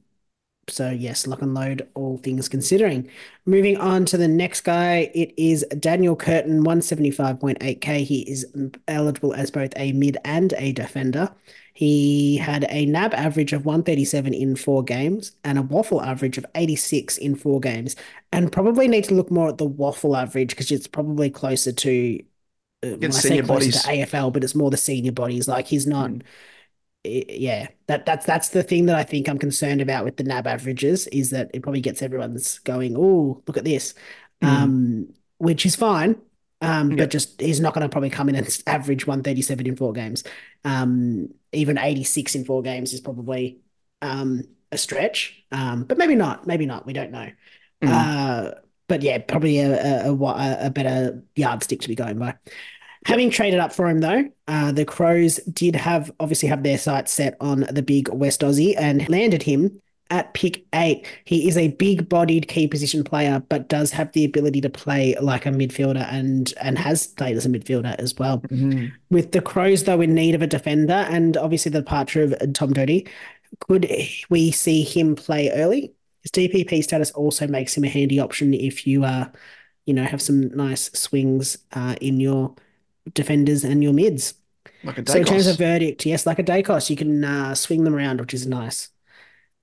so 0.69 0.91
yes, 0.91 1.27
lock 1.27 1.43
and 1.43 1.55
load, 1.55 1.89
all 1.95 2.19
things 2.19 2.49
considering. 2.49 3.09
Moving 3.47 3.77
on 3.79 4.05
to 4.07 4.17
the 4.19 4.29
next 4.29 4.63
guy, 4.63 5.11
it 5.15 5.33
is 5.37 5.65
Daniel 5.81 6.15
Curtin, 6.17 6.63
175.8k. 6.63 8.05
He 8.05 8.31
is 8.31 8.47
eligible 8.87 9.35
as 9.35 9.51
both 9.51 9.73
a 9.77 9.93
mid 9.93 10.19
and 10.25 10.53
a 10.59 10.73
defender. 10.73 11.35
He 11.79 12.39
had 12.39 12.65
a 12.65 12.87
NAB 12.87 13.15
average 13.15 13.53
of 13.53 13.65
137 13.65 14.35
in 14.35 14.57
four 14.57 14.83
games 14.83 15.33
and 15.45 15.59
a 15.59 15.63
WAFL 15.63 16.05
average 16.05 16.37
of 16.39 16.47
86 16.57 17.19
in 17.19 17.37
four 17.37 17.61
games. 17.61 17.95
And 18.33 18.51
probably 18.51 18.89
need 18.89 19.05
to 19.05 19.15
look 19.15 19.31
more 19.31 19.49
at 19.49 19.59
the 19.59 19.67
WAFL 19.69 20.17
average 20.21 20.51
because 20.51 20.73
it's 20.73 20.89
probably 20.89 21.31
closer 21.31 21.73
to 21.73 22.21
uh, 22.85 22.89
when 22.99 23.17
I 23.17 23.21
say 23.21 23.39
closer 23.41 23.71
bodies. 23.71 23.83
to 23.83 23.91
AFL, 23.91 24.31
but 24.33 24.45
it's 24.45 24.55
more 24.57 24.71
the 24.71 24.77
senior 24.77 25.13
bodies. 25.13 25.49
Like 25.49 25.67
he's 25.69 25.87
not 25.87 26.11
i- 27.07 27.25
yeah, 27.29 27.69
that 27.87 28.07
that's 28.07 28.27
that's 28.27 28.51
the 28.51 28.63
thing 28.63 28.87
that 28.87 28.97
I 28.97 29.05
think 29.05 29.29
I'm 29.29 29.39
concerned 29.39 29.81
about 29.81 30.05
with 30.05 30.17
the 30.17 30.25
NAB 30.25 30.47
averages 30.47 31.07
is 31.09 31.31
that 31.31 31.51
it 31.55 31.63
probably 31.63 31.81
gets 31.81 32.03
everyone's 32.03 32.59
going, 32.61 32.97
oh, 32.97 33.43
look 33.47 33.57
at 33.57 33.65
this, 33.65 33.95
um, 34.43 35.13
which 35.39 35.67
is 35.67 35.77
fine. 35.77 36.21
Um, 36.61 36.91
Yep. 36.91 36.99
but 36.99 37.11
just 37.11 37.41
he's 37.41 37.61
not 37.61 37.73
going 37.75 37.83
to 37.83 37.89
probably 37.89 38.11
come 38.11 38.29
in 38.29 38.35
and 38.35 38.63
average 38.67 39.07
137 39.07 39.67
in 39.67 39.77
four 39.77 39.93
games. 39.93 40.25
Um, 40.65 41.29
even 41.53 41.79
86 41.79 42.35
in 42.35 42.45
four 42.45 42.63
games 42.63 42.93
is 42.93 43.01
probably 43.01 43.61
um 44.03 44.43
a 44.73 44.79
stretch. 44.79 45.43
Um, 45.53 45.85
but 45.85 45.99
maybe 45.99 46.15
not. 46.15 46.47
Maybe 46.47 46.67
not. 46.67 46.85
We 46.85 46.93
don't 46.93 47.11
know. 47.13 47.29
Mm. 47.83 47.89
Uh, 47.89 48.55
but 48.89 49.03
yeah, 49.03 49.19
probably 49.19 49.59
a, 49.61 50.07
a, 50.09 50.13
a, 50.13 50.67
a 50.67 50.71
better 50.71 51.23
yardstick 51.37 51.81
to 51.83 51.89
be 51.89 51.95
going 51.95 52.19
by. 52.19 52.35
Having 53.07 53.31
traded 53.31 53.61
up 53.61 53.73
for 53.73 53.89
him 53.89 54.01
though, 54.01 54.25
uh, 54.49 54.73
the 54.73 54.85
Crows 54.85 55.37
did 55.37 55.77
have 55.77 56.11
obviously 56.19 56.49
have 56.49 56.63
their 56.63 56.79
sights 56.79 57.13
set 57.13 57.37
on 57.41 57.61
the 57.71 57.83
big 57.83 58.09
West 58.09 58.41
Aussie 58.41 58.75
and 58.77 59.09
landed 59.09 59.43
him 59.43 59.81
at 60.11 60.33
pick 60.35 60.65
eight, 60.75 61.07
he 61.25 61.49
is 61.49 61.57
a 61.57 61.69
big 61.69 62.09
bodied 62.09 62.49
key 62.49 62.67
position 62.67 63.05
player, 63.05 63.43
but 63.49 63.69
does 63.69 63.91
have 63.93 64.13
the 64.13 64.25
ability 64.25 64.61
to 64.63 64.71
play 64.71 65.15
like 65.21 65.47
a 65.47 65.51
midfielder 65.51 66.07
and 66.11 66.53
and 66.61 66.79
has 66.79 67.09
played 67.09 67.37
as 67.37 67.47
a 67.47 67.49
midfielder 67.49 67.95
as 67.99 68.17
well. 68.17 68.41
Mm-hmm. 68.41 68.87
With 69.11 69.33
the 69.33 69.43
Crows, 69.43 69.85
though, 69.85 70.01
in 70.01 70.15
need 70.15 70.35
of 70.35 70.43
a 70.43 70.47
defender, 70.47 71.07
and 71.11 71.37
obviously 71.37 71.71
the 71.71 71.81
departure 71.81 72.23
of 72.23 72.35
Tom 72.55 72.73
Doedee, 72.73 73.09
could 73.61 73.91
we 74.31 74.51
see 74.51 74.83
him 74.83 75.15
play 75.15 75.51
early? 75.51 75.93
His 76.23 76.33
DPP 76.33 76.83
status 76.83 77.11
also 77.13 77.47
makes 77.47 77.77
him 77.77 77.85
a 77.85 77.89
handy 77.89 78.19
option 78.19 78.53
if 78.53 78.87
you 78.87 79.05
uh, 79.05 79.29
you 79.89 79.95
know, 79.95 80.05
have 80.05 80.21
some 80.21 80.49
nice 80.55 80.91
swings 80.93 81.57
uh, 81.73 81.97
in 82.03 82.21
your 82.21 82.55
defenders 83.15 83.65
and 83.65 83.83
your 83.83 83.95
mids. 83.95 84.35
Like 84.85 84.99
a 84.99 85.11
So 85.11 85.17
in 85.17 85.25
terms 85.25 85.47
of 85.47 85.57
verdict, 85.57 86.05
yes, 86.05 86.27
like 86.27 86.39
a 86.39 86.45
Daicos, 86.45 86.91
you 86.91 86.97
can 86.97 87.25
uh, 87.25 87.55
swing 87.55 87.85
them 87.85 87.95
around, 87.95 88.21
which 88.21 88.35
is 88.35 88.47
nice. 88.47 88.91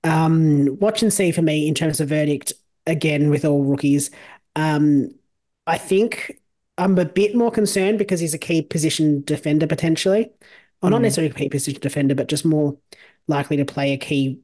Um, 0.04 0.78
watch 0.78 1.02
and 1.02 1.12
see 1.12 1.32
for 1.32 1.42
me 1.42 1.66
in 1.66 1.74
terms 1.74 2.00
of 2.00 2.08
verdict, 2.08 2.52
again, 2.86 3.30
with 3.30 3.44
all 3.44 3.64
rookies. 3.64 4.10
Um, 4.54 5.10
I 5.66 5.78
think 5.78 6.40
I'm 6.78 6.98
a 6.98 7.04
bit 7.04 7.34
more 7.34 7.50
concerned 7.50 7.98
because 7.98 8.20
he's 8.20 8.34
a 8.34 8.38
key 8.38 8.62
position 8.62 9.22
defender 9.24 9.66
potentially. 9.66 10.30
Or 10.82 10.90
not 10.90 10.98
Mhm. 10.98 11.02
necessarily 11.02 11.30
a 11.30 11.34
key 11.34 11.48
position 11.48 11.80
defender, 11.80 12.14
but 12.14 12.28
just 12.28 12.44
more 12.44 12.76
likely 13.26 13.56
to 13.56 13.64
play 13.64 13.92
a 13.92 13.96
key 13.96 14.40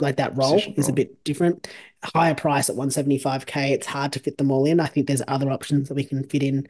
like 0.00 0.16
that 0.16 0.36
role 0.36 0.54
Position 0.54 0.74
is 0.76 0.88
a 0.88 0.92
bit 0.92 1.24
different. 1.24 1.68
Higher 2.04 2.34
price 2.34 2.68
at 2.68 2.76
175k, 2.76 3.72
it's 3.72 3.86
hard 3.86 4.12
to 4.12 4.20
fit 4.20 4.38
them 4.38 4.50
all 4.50 4.66
in. 4.66 4.80
I 4.80 4.86
think 4.86 5.06
there's 5.06 5.22
other 5.28 5.50
options 5.50 5.88
that 5.88 5.94
we 5.94 6.04
can 6.04 6.24
fit 6.28 6.42
in 6.42 6.68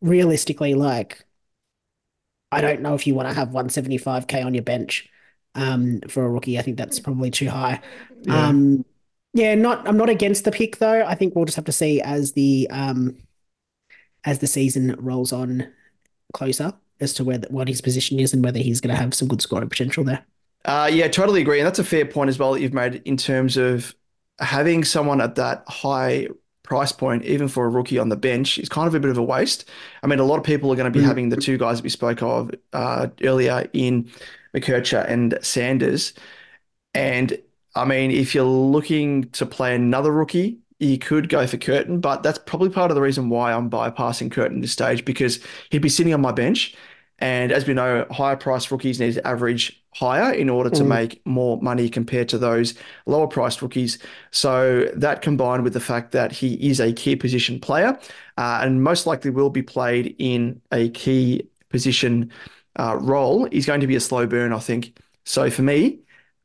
realistically, 0.00 0.74
like 0.74 1.24
I 2.52 2.60
don't 2.60 2.80
know 2.82 2.94
if 2.94 3.06
you 3.06 3.14
want 3.14 3.28
to 3.28 3.34
have 3.34 3.52
175k 3.52 4.42
on 4.42 4.54
your 4.54 4.62
bench 4.64 5.08
um, 5.54 6.00
for 6.08 6.24
a 6.24 6.30
rookie. 6.30 6.58
I 6.58 6.62
think 6.62 6.76
that's 6.76 7.00
probably 7.00 7.30
too 7.30 7.48
high. 7.48 7.80
Yeah. 8.22 8.48
Um, 8.48 8.84
yeah, 9.32 9.54
not 9.54 9.86
I'm 9.86 9.96
not 9.96 10.10
against 10.10 10.44
the 10.44 10.50
pick 10.50 10.78
though. 10.78 11.04
I 11.04 11.14
think 11.14 11.34
we'll 11.34 11.44
just 11.44 11.56
have 11.56 11.64
to 11.66 11.72
see 11.72 12.00
as 12.00 12.32
the 12.32 12.68
um, 12.70 13.16
as 14.24 14.40
the 14.40 14.46
season 14.46 14.96
rolls 14.98 15.32
on 15.32 15.72
closer 16.32 16.72
as 17.00 17.14
to 17.14 17.24
whether 17.24 17.48
what 17.48 17.68
his 17.68 17.80
position 17.80 18.20
is 18.20 18.32
and 18.34 18.44
whether 18.44 18.58
he's 18.58 18.80
going 18.80 18.94
to 18.94 19.00
have 19.00 19.14
some 19.14 19.28
good 19.28 19.40
scoring 19.40 19.68
potential 19.68 20.04
there. 20.04 20.24
Uh, 20.64 20.90
yeah, 20.92 21.08
totally 21.08 21.40
agree. 21.40 21.58
And 21.58 21.66
that's 21.66 21.78
a 21.78 21.84
fair 21.84 22.04
point 22.04 22.28
as 22.28 22.38
well 22.38 22.52
that 22.52 22.60
you've 22.60 22.74
made 22.74 22.96
in 23.04 23.16
terms 23.16 23.56
of 23.56 23.94
having 24.38 24.84
someone 24.84 25.20
at 25.20 25.36
that 25.36 25.64
high 25.66 26.28
price 26.70 26.92
point, 26.92 27.24
even 27.26 27.48
for 27.48 27.66
a 27.66 27.68
rookie 27.68 27.98
on 27.98 28.08
the 28.10 28.16
bench, 28.16 28.58
is 28.58 28.70
kind 28.70 28.88
of 28.88 28.94
a 28.94 29.00
bit 29.00 29.10
of 29.10 29.18
a 29.18 29.22
waste. 29.22 29.68
I 30.02 30.06
mean, 30.08 30.20
a 30.20 30.24
lot 30.24 30.38
of 30.38 30.44
people 30.44 30.72
are 30.72 30.76
going 30.76 30.92
to 30.92 30.98
be 30.98 31.04
Mm. 31.04 31.08
having 31.08 31.28
the 31.30 31.36
two 31.36 31.58
guys 31.58 31.78
that 31.78 31.84
we 31.84 31.90
spoke 31.90 32.22
of 32.22 32.50
uh, 32.72 33.08
earlier 33.22 33.68
in 33.74 34.10
McKercher 34.56 35.04
and 35.08 35.38
Sanders. 35.42 36.14
And 36.94 37.38
I 37.74 37.84
mean, 37.84 38.10
if 38.10 38.34
you're 38.34 38.44
looking 38.44 39.30
to 39.30 39.46
play 39.46 39.74
another 39.74 40.12
rookie, 40.12 40.58
you 40.78 40.98
could 40.98 41.28
go 41.28 41.46
for 41.46 41.56
Curtin, 41.58 42.00
but 42.00 42.22
that's 42.22 42.38
probably 42.38 42.70
part 42.70 42.90
of 42.90 42.94
the 42.94 43.02
reason 43.02 43.28
why 43.30 43.52
I'm 43.52 43.70
bypassing 43.70 44.30
Curtin 44.32 44.58
at 44.58 44.62
this 44.62 44.72
stage 44.72 45.04
because 45.04 45.40
he'd 45.70 45.82
be 45.82 45.88
sitting 45.90 46.14
on 46.14 46.20
my 46.22 46.32
bench. 46.32 46.74
And 47.18 47.52
as 47.52 47.66
we 47.66 47.74
know, 47.74 48.06
higher 48.10 48.36
price 48.36 48.70
rookies 48.70 48.98
need 48.98 49.14
to 49.14 49.26
average 49.26 49.79
higher 49.94 50.32
in 50.32 50.48
order 50.48 50.70
to 50.70 50.84
Mm. 50.84 50.88
make 50.88 51.22
more 51.26 51.60
money 51.60 51.88
compared 51.88 52.28
to 52.28 52.38
those 52.38 52.74
lower 53.06 53.26
priced 53.26 53.60
rookies. 53.62 53.98
So 54.30 54.88
that 54.94 55.22
combined 55.22 55.64
with 55.64 55.72
the 55.72 55.80
fact 55.80 56.12
that 56.12 56.32
he 56.32 56.54
is 56.70 56.80
a 56.80 56.92
key 56.92 57.16
position 57.16 57.60
player 57.60 57.98
uh, 58.38 58.60
and 58.62 58.82
most 58.82 59.06
likely 59.06 59.30
will 59.30 59.50
be 59.50 59.62
played 59.62 60.14
in 60.18 60.60
a 60.72 60.90
key 60.90 61.48
position 61.70 62.30
uh, 62.78 62.96
role 63.00 63.46
is 63.50 63.66
going 63.66 63.80
to 63.80 63.86
be 63.86 63.96
a 63.96 64.00
slow 64.00 64.26
burn, 64.26 64.52
I 64.52 64.58
think. 64.60 64.96
So 65.24 65.50
for 65.50 65.62
me, 65.62 66.00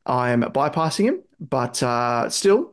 I'm 0.06 0.42
bypassing 0.42 1.04
him, 1.04 1.20
but 1.40 1.82
uh, 1.82 2.28
still, 2.30 2.72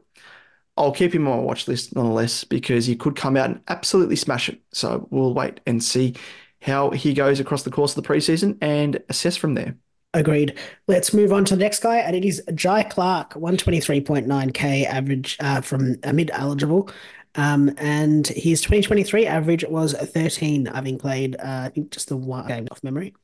I'll 0.78 0.92
keep 0.92 1.14
him 1.14 1.28
on 1.28 1.38
my 1.38 1.44
watch 1.44 1.68
list 1.68 1.96
nonetheless 1.96 2.44
because 2.44 2.86
he 2.88 2.96
could 2.96 3.16
come 3.16 3.38
out 3.38 3.50
and 3.50 3.62
absolutely 3.68 4.16
smash 4.16 4.50
it. 4.50 4.60
So 4.74 5.08
we'll 5.12 5.34
wait 5.34 5.60
and 5.68 5.84
see 5.84 6.16
how 6.62 6.90
he 6.92 7.14
goes 7.14 7.40
across 7.40 7.64
the 7.64 7.72
course 7.72 7.96
of 7.96 8.04
the 8.04 8.08
preseason 8.10 8.58
and 8.62 9.04
assess 9.10 9.38
from 9.38 9.54
there. 9.54 9.76
Agreed. 10.16 10.60
Let's 10.88 11.12
move 11.14 11.34
on 11.34 11.44
to 11.46 11.56
the 11.56 11.64
next 11.64 11.82
guy, 11.82 11.98
and 11.98 12.16
it 12.16 12.24
is 12.24 12.44
Jhye 12.50 12.88
Clark, 12.90 13.34
123.9k 13.34 14.86
average 14.86 15.38
uh, 15.40 15.62
from 15.62 15.96
a 16.04 16.14
mid 16.14 16.30
eligible. 16.34 16.90
Um, 17.36 17.74
and 17.78 18.28
his 18.28 18.62
2023 18.62 19.26
average 19.26 19.66
was 19.68 19.94
13, 19.94 20.68
having 20.68 21.00
played, 21.00 21.36
uh, 21.38 21.64
I 21.66 21.70
think, 21.70 21.90
just 21.90 22.10
the 22.10 22.18
one 22.18 22.48
game 22.48 22.68
off 22.70 22.84
memory. 22.84 23.16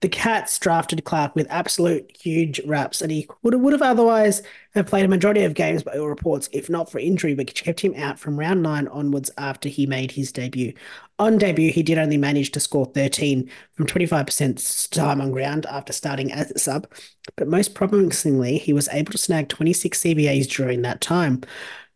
The 0.00 0.08
Cats 0.08 0.58
drafted 0.58 1.04
Clark 1.04 1.34
with 1.34 1.46
absolute 1.50 2.10
huge 2.16 2.60
raps, 2.66 3.00
and 3.00 3.12
he 3.12 3.28
would 3.42 3.54
have, 3.54 3.62
would 3.62 3.72
have 3.72 3.80
otherwise 3.82 4.42
have 4.74 4.86
played 4.86 5.04
a 5.04 5.08
majority 5.08 5.44
of 5.44 5.54
games 5.54 5.82
by 5.82 5.96
all 5.96 6.08
reports, 6.08 6.48
if 6.52 6.68
not 6.68 6.90
for 6.90 6.98
injury, 6.98 7.34
which 7.34 7.62
kept 7.62 7.80
him 7.80 7.94
out 7.96 8.18
from 8.18 8.38
round 8.38 8.62
nine 8.62 8.88
onwards 8.88 9.30
after 9.38 9.68
he 9.68 9.86
made 9.86 10.10
his 10.10 10.32
debut. 10.32 10.72
On 11.20 11.38
debut, 11.38 11.70
he 11.70 11.84
did 11.84 11.96
only 11.96 12.16
manage 12.16 12.50
to 12.52 12.60
score 12.60 12.86
13 12.86 13.48
from 13.74 13.86
25% 13.86 14.90
time 14.90 15.20
on 15.20 15.30
ground 15.30 15.64
after 15.66 15.92
starting 15.92 16.32
as 16.32 16.50
a 16.50 16.58
sub, 16.58 16.88
but 17.36 17.46
most 17.46 17.74
promisingly, 17.74 18.58
he 18.58 18.72
was 18.72 18.88
able 18.88 19.12
to 19.12 19.18
snag 19.18 19.48
26 19.48 19.98
CBAs 20.00 20.48
during 20.48 20.82
that 20.82 21.00
time. 21.00 21.42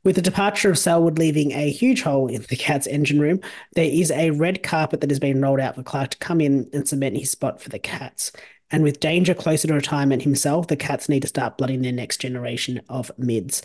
With 0.08 0.16
the 0.16 0.22
departure 0.22 0.70
of 0.70 0.78
Selwood 0.78 1.18
leaving 1.18 1.52
a 1.52 1.70
huge 1.70 2.00
hole 2.00 2.28
in 2.28 2.40
the 2.48 2.56
Cats' 2.56 2.86
engine 2.86 3.20
room, 3.20 3.40
there 3.74 3.84
is 3.84 4.10
a 4.10 4.30
red 4.30 4.62
carpet 4.62 5.02
that 5.02 5.10
has 5.10 5.20
been 5.20 5.42
rolled 5.42 5.60
out 5.60 5.74
for 5.74 5.82
Clark 5.82 6.12
to 6.12 6.16
come 6.16 6.40
in 6.40 6.66
and 6.72 6.88
cement 6.88 7.18
his 7.18 7.30
spot 7.30 7.60
for 7.60 7.68
the 7.68 7.78
Cats. 7.78 8.32
And 8.70 8.82
with 8.82 9.00
Danger 9.00 9.34
closer 9.34 9.68
to 9.68 9.74
retirement 9.74 10.22
himself, 10.22 10.66
the 10.66 10.76
Cats 10.78 11.10
need 11.10 11.20
to 11.20 11.28
start 11.28 11.58
blooding 11.58 11.82
their 11.82 11.92
next 11.92 12.22
generation 12.22 12.80
of 12.88 13.10
mids. 13.18 13.60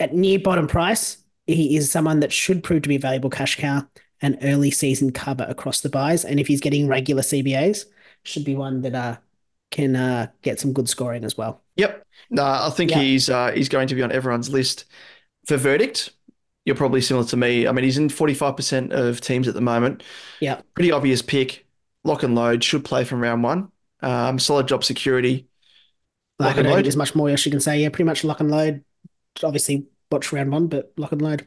At 0.00 0.12
near 0.12 0.40
bottom 0.40 0.66
price, 0.66 1.18
he 1.46 1.76
is 1.76 1.92
someone 1.92 2.18
that 2.20 2.32
should 2.32 2.64
prove 2.64 2.82
to 2.82 2.88
be 2.88 2.96
a 2.96 2.98
valuable 2.98 3.30
cash 3.30 3.54
cow 3.54 3.86
and 4.20 4.36
early 4.42 4.72
season 4.72 5.12
cover 5.12 5.46
across 5.48 5.80
the 5.80 5.90
buys. 5.90 6.24
And 6.24 6.40
if 6.40 6.48
he's 6.48 6.60
getting 6.60 6.88
regular 6.88 7.22
CBAs, 7.22 7.84
should 8.24 8.44
be 8.44 8.56
one 8.56 8.82
that 8.82 8.96
uh, 8.96 9.16
can 9.70 9.94
uh, 9.94 10.26
get 10.42 10.58
some 10.58 10.72
good 10.72 10.88
scoring 10.88 11.22
as 11.22 11.38
well. 11.38 11.62
Yep. 11.76 12.04
No, 12.30 12.42
I 12.42 12.68
think 12.70 12.90
Yeah. 12.90 13.00
he's 13.00 13.30
uh, 13.30 13.52
he's 13.52 13.68
going 13.68 13.86
to 13.86 13.94
be 13.94 14.02
on 14.02 14.10
everyone's 14.10 14.50
list 14.50 14.86
for 15.48 15.56
verdict. 15.56 16.10
You're 16.64 16.76
probably 16.76 17.00
similar 17.00 17.26
to 17.26 17.36
me. 17.36 17.66
I 17.66 17.72
mean, 17.72 17.84
he's 17.84 17.96
in 17.96 18.08
45% 18.08 18.92
of 18.92 19.20
teams 19.22 19.48
at 19.48 19.54
the 19.54 19.62
moment. 19.62 20.02
Yeah. 20.40 20.60
Pretty 20.74 20.92
obvious 20.92 21.22
pick. 21.22 21.66
Lock 22.04 22.22
and 22.22 22.34
load. 22.34 22.62
Should 22.62 22.84
play 22.84 23.04
from 23.04 23.20
round 23.22 23.42
one. 23.42 23.72
Um, 24.00 24.38
solid 24.38 24.68
job 24.68 24.84
security. 24.84 25.48
Lock 26.38 26.54
I 26.54 26.58
and 26.58 26.64
don't 26.64 26.74
think 26.74 26.84
there's 26.84 26.96
much 26.96 27.14
more 27.14 27.30
else 27.30 27.44
you 27.46 27.50
can 27.50 27.60
say. 27.60 27.80
Yeah, 27.80 27.88
pretty 27.88 28.04
much 28.04 28.22
lock 28.22 28.40
and 28.40 28.50
load. 28.50 28.84
Obviously, 29.42 29.86
watch 30.10 30.32
round 30.32 30.52
one, 30.52 30.66
but 30.68 30.92
lock 30.96 31.12
and 31.12 31.22
load. 31.22 31.46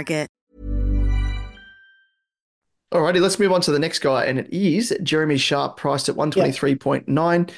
Alrighty, 2.93 3.21
let's 3.21 3.39
move 3.39 3.53
on 3.53 3.61
to 3.61 3.71
the 3.71 3.79
next 3.79 3.99
guy, 3.99 4.25
and 4.25 4.37
it 4.37 4.53
is 4.53 4.93
Jeremy 5.01 5.37
Sharp, 5.37 5.77
priced 5.77 6.09
at 6.09 6.15
123.9. 6.15 7.51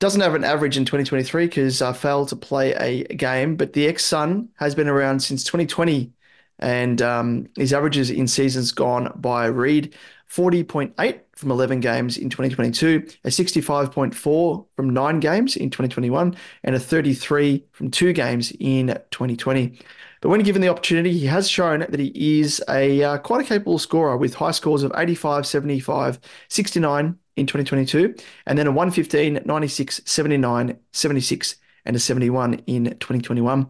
Doesn't 0.00 0.20
have 0.20 0.34
an 0.34 0.44
average 0.44 0.76
in 0.76 0.84
2023 0.84 1.46
because 1.46 1.80
uh, 1.80 1.94
failed 1.94 2.28
to 2.28 2.36
play 2.36 2.74
a 2.74 3.04
game, 3.14 3.56
but 3.56 3.72
the 3.72 3.86
ex-Sun 3.86 4.50
has 4.56 4.74
been 4.74 4.88
around 4.88 5.20
since 5.20 5.44
2020 5.44 6.12
And 6.60 7.02
um, 7.02 7.48
his 7.56 7.72
averages 7.72 8.10
in 8.10 8.28
seasons 8.28 8.70
gone 8.72 9.12
by 9.16 9.46
read 9.46 9.94
40.8 10.30 11.20
from 11.34 11.50
11 11.50 11.80
games 11.80 12.16
in 12.16 12.30
2022, 12.30 13.04
a 13.24 13.28
65.4 13.28 14.66
from 14.76 14.90
nine 14.90 15.18
games 15.18 15.56
in 15.56 15.70
2021, 15.70 16.36
and 16.62 16.74
a 16.74 16.78
33 16.78 17.64
from 17.72 17.90
two 17.90 18.12
games 18.12 18.52
in 18.60 18.88
2020. 19.10 19.78
But 20.20 20.28
when 20.28 20.42
given 20.42 20.62
the 20.62 20.68
opportunity, 20.68 21.12
he 21.12 21.26
has 21.26 21.48
shown 21.48 21.80
that 21.80 21.98
he 21.98 22.40
is 22.40 22.62
a 22.68 23.02
uh, 23.02 23.18
quite 23.18 23.40
a 23.40 23.48
capable 23.48 23.78
scorer 23.78 24.16
with 24.16 24.34
high 24.34 24.50
scores 24.50 24.82
of 24.82 24.92
85, 24.94 25.46
75, 25.46 26.20
69 26.48 27.18
in 27.36 27.46
2022, 27.46 28.14
and 28.46 28.58
then 28.58 28.66
a 28.66 28.70
115, 28.70 29.40
96, 29.44 30.00
79, 30.04 30.78
76, 30.92 31.56
and 31.84 31.96
a 31.96 31.98
71 31.98 32.54
in 32.66 32.84
2021. 32.84 33.68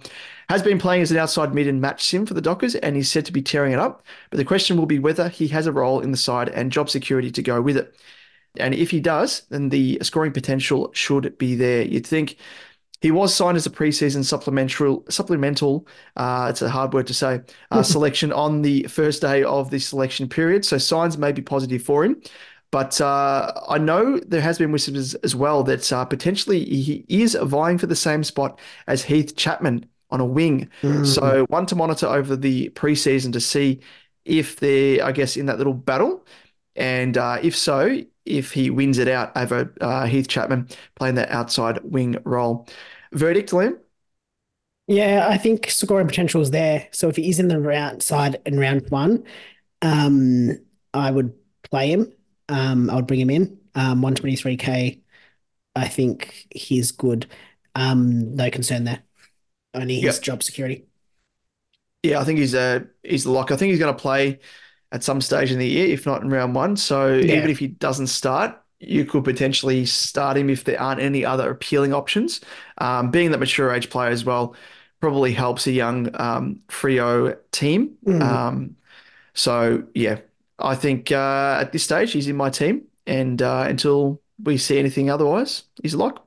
Has 0.48 0.62
been 0.62 0.78
playing 0.78 1.02
as 1.02 1.10
an 1.10 1.16
outside 1.16 1.54
mid 1.54 1.68
and 1.68 1.80
match 1.80 2.04
sim 2.04 2.26
for 2.26 2.34
the 2.34 2.40
Dockers, 2.40 2.74
and 2.74 2.96
he's 2.96 3.10
said 3.10 3.24
to 3.26 3.32
be 3.32 3.42
tearing 3.42 3.72
it 3.72 3.78
up. 3.78 4.04
But 4.30 4.38
the 4.38 4.44
question 4.44 4.76
will 4.76 4.86
be 4.86 4.98
whether 4.98 5.28
he 5.28 5.48
has 5.48 5.66
a 5.66 5.72
role 5.72 6.00
in 6.00 6.10
the 6.10 6.16
side 6.16 6.48
and 6.48 6.72
job 6.72 6.90
security 6.90 7.30
to 7.30 7.42
go 7.42 7.60
with 7.60 7.76
it. 7.76 7.94
And 8.56 8.74
if 8.74 8.90
he 8.90 9.00
does, 9.00 9.42
then 9.50 9.68
the 9.68 9.98
scoring 10.02 10.32
potential 10.32 10.90
should 10.92 11.38
be 11.38 11.54
there. 11.54 11.82
You'd 11.82 12.06
think 12.06 12.36
he 13.00 13.10
was 13.10 13.34
signed 13.34 13.56
as 13.56 13.64
a 13.64 13.70
preseason 13.70 14.24
supplemental, 14.24 15.04
supplemental. 15.08 15.86
Uh, 16.16 16.48
it's 16.50 16.60
a 16.60 16.68
hard 16.68 16.92
word 16.92 17.06
to 17.06 17.14
say. 17.14 17.40
Uh, 17.70 17.82
selection 17.84 18.32
on 18.32 18.62
the 18.62 18.82
first 18.84 19.22
day 19.22 19.42
of 19.42 19.70
the 19.70 19.78
selection 19.78 20.28
period, 20.28 20.64
so 20.64 20.76
signs 20.78 21.16
may 21.16 21.32
be 21.32 21.42
positive 21.42 21.82
for 21.82 22.04
him. 22.04 22.20
But 22.70 23.00
uh, 23.00 23.52
I 23.68 23.78
know 23.78 24.20
there 24.20 24.40
has 24.40 24.58
been 24.58 24.70
whispers 24.70 25.14
as 25.16 25.34
well 25.34 25.64
that 25.64 25.92
uh, 25.92 26.04
potentially 26.04 26.64
he 26.64 27.04
is 27.08 27.34
vying 27.34 27.78
for 27.78 27.86
the 27.86 27.96
same 27.96 28.22
spot 28.22 28.60
as 28.86 29.02
Heath 29.02 29.34
Chapman 29.36 29.86
on 30.10 30.20
a 30.20 30.24
wing. 30.24 30.68
Mm. 30.82 31.06
So 31.06 31.46
one 31.48 31.66
to 31.66 31.74
monitor 31.74 32.06
over 32.06 32.36
the 32.36 32.68
preseason 32.70 33.32
to 33.32 33.40
see 33.40 33.80
if 34.24 34.60
they're, 34.60 35.04
I 35.04 35.12
guess, 35.12 35.36
in 35.36 35.46
that 35.46 35.58
little 35.58 35.74
battle. 35.74 36.24
And 36.76 37.18
uh, 37.18 37.38
if 37.42 37.56
so, 37.56 38.02
if 38.24 38.52
he 38.52 38.70
wins 38.70 38.98
it 38.98 39.08
out 39.08 39.36
over 39.36 39.74
uh, 39.80 40.06
Heath 40.06 40.28
Chapman 40.28 40.68
playing 40.94 41.16
that 41.16 41.30
outside 41.30 41.80
wing 41.82 42.16
role. 42.24 42.68
Verdict, 43.12 43.50
Liam? 43.50 43.78
Yeah, 44.86 45.26
I 45.28 45.38
think 45.38 45.70
scoring 45.70 46.06
potential 46.06 46.40
is 46.40 46.50
there. 46.50 46.88
So 46.92 47.08
if 47.08 47.16
he 47.16 47.28
is 47.28 47.38
in 47.38 47.48
the 47.48 47.60
round 47.60 48.02
side 48.02 48.40
in 48.46 48.58
round 48.58 48.88
one, 48.90 49.24
um, 49.82 50.58
I 50.94 51.10
would 51.10 51.32
play 51.62 51.90
him. 51.90 52.12
Um, 52.50 52.90
I 52.90 52.96
would 52.96 53.06
bring 53.06 53.20
him 53.20 53.30
in. 53.30 53.58
Um, 53.74 54.02
123k. 54.02 55.00
I 55.76 55.88
think 55.88 56.46
he's 56.50 56.90
good. 56.90 57.26
Um, 57.74 58.34
no 58.34 58.50
concern 58.50 58.84
there. 58.84 59.02
Only 59.72 60.00
his 60.00 60.16
yep. 60.16 60.22
job 60.22 60.42
security. 60.42 60.86
Yeah, 62.02 62.20
I 62.20 62.24
think 62.24 62.38
he's 62.38 62.54
a 62.54 62.86
he's 63.02 63.24
the 63.24 63.30
lock. 63.30 63.50
I 63.50 63.56
think 63.56 63.70
he's 63.70 63.78
going 63.78 63.94
to 63.94 64.00
play 64.00 64.40
at 64.90 65.04
some 65.04 65.20
stage 65.20 65.52
in 65.52 65.58
the 65.58 65.68
year, 65.68 65.86
if 65.86 66.06
not 66.06 66.22
in 66.22 66.30
round 66.30 66.54
one. 66.54 66.76
So 66.76 67.14
yeah. 67.14 67.36
even 67.36 67.50
if 67.50 67.58
he 67.58 67.68
doesn't 67.68 68.08
start, 68.08 68.60
you 68.80 69.04
could 69.04 69.22
potentially 69.22 69.86
start 69.86 70.36
him 70.36 70.50
if 70.50 70.64
there 70.64 70.80
aren't 70.80 71.00
any 71.00 71.24
other 71.24 71.50
appealing 71.50 71.92
options. 71.92 72.40
Um, 72.78 73.10
being 73.10 73.30
that 73.30 73.38
mature 73.38 73.72
age 73.72 73.90
player 73.90 74.10
as 74.10 74.24
well 74.24 74.56
probably 75.00 75.32
helps 75.32 75.66
a 75.66 75.72
young 75.72 76.10
um, 76.20 76.60
Freo 76.68 77.36
team. 77.52 77.96
Mm. 78.04 78.22
Um, 78.22 78.76
so 79.34 79.84
yeah, 79.94 80.20
I 80.60 80.74
think 80.74 81.10
uh, 81.12 81.58
at 81.60 81.72
this 81.72 81.84
stage 81.84 82.12
he's 82.12 82.28
in 82.28 82.36
my 82.36 82.50
team, 82.50 82.82
and 83.06 83.40
uh, 83.40 83.66
until 83.68 84.20
we 84.42 84.56
see 84.58 84.78
anything 84.78 85.10
otherwise, 85.10 85.64
he's 85.82 85.94
a 85.94 85.98
lock. 85.98 86.26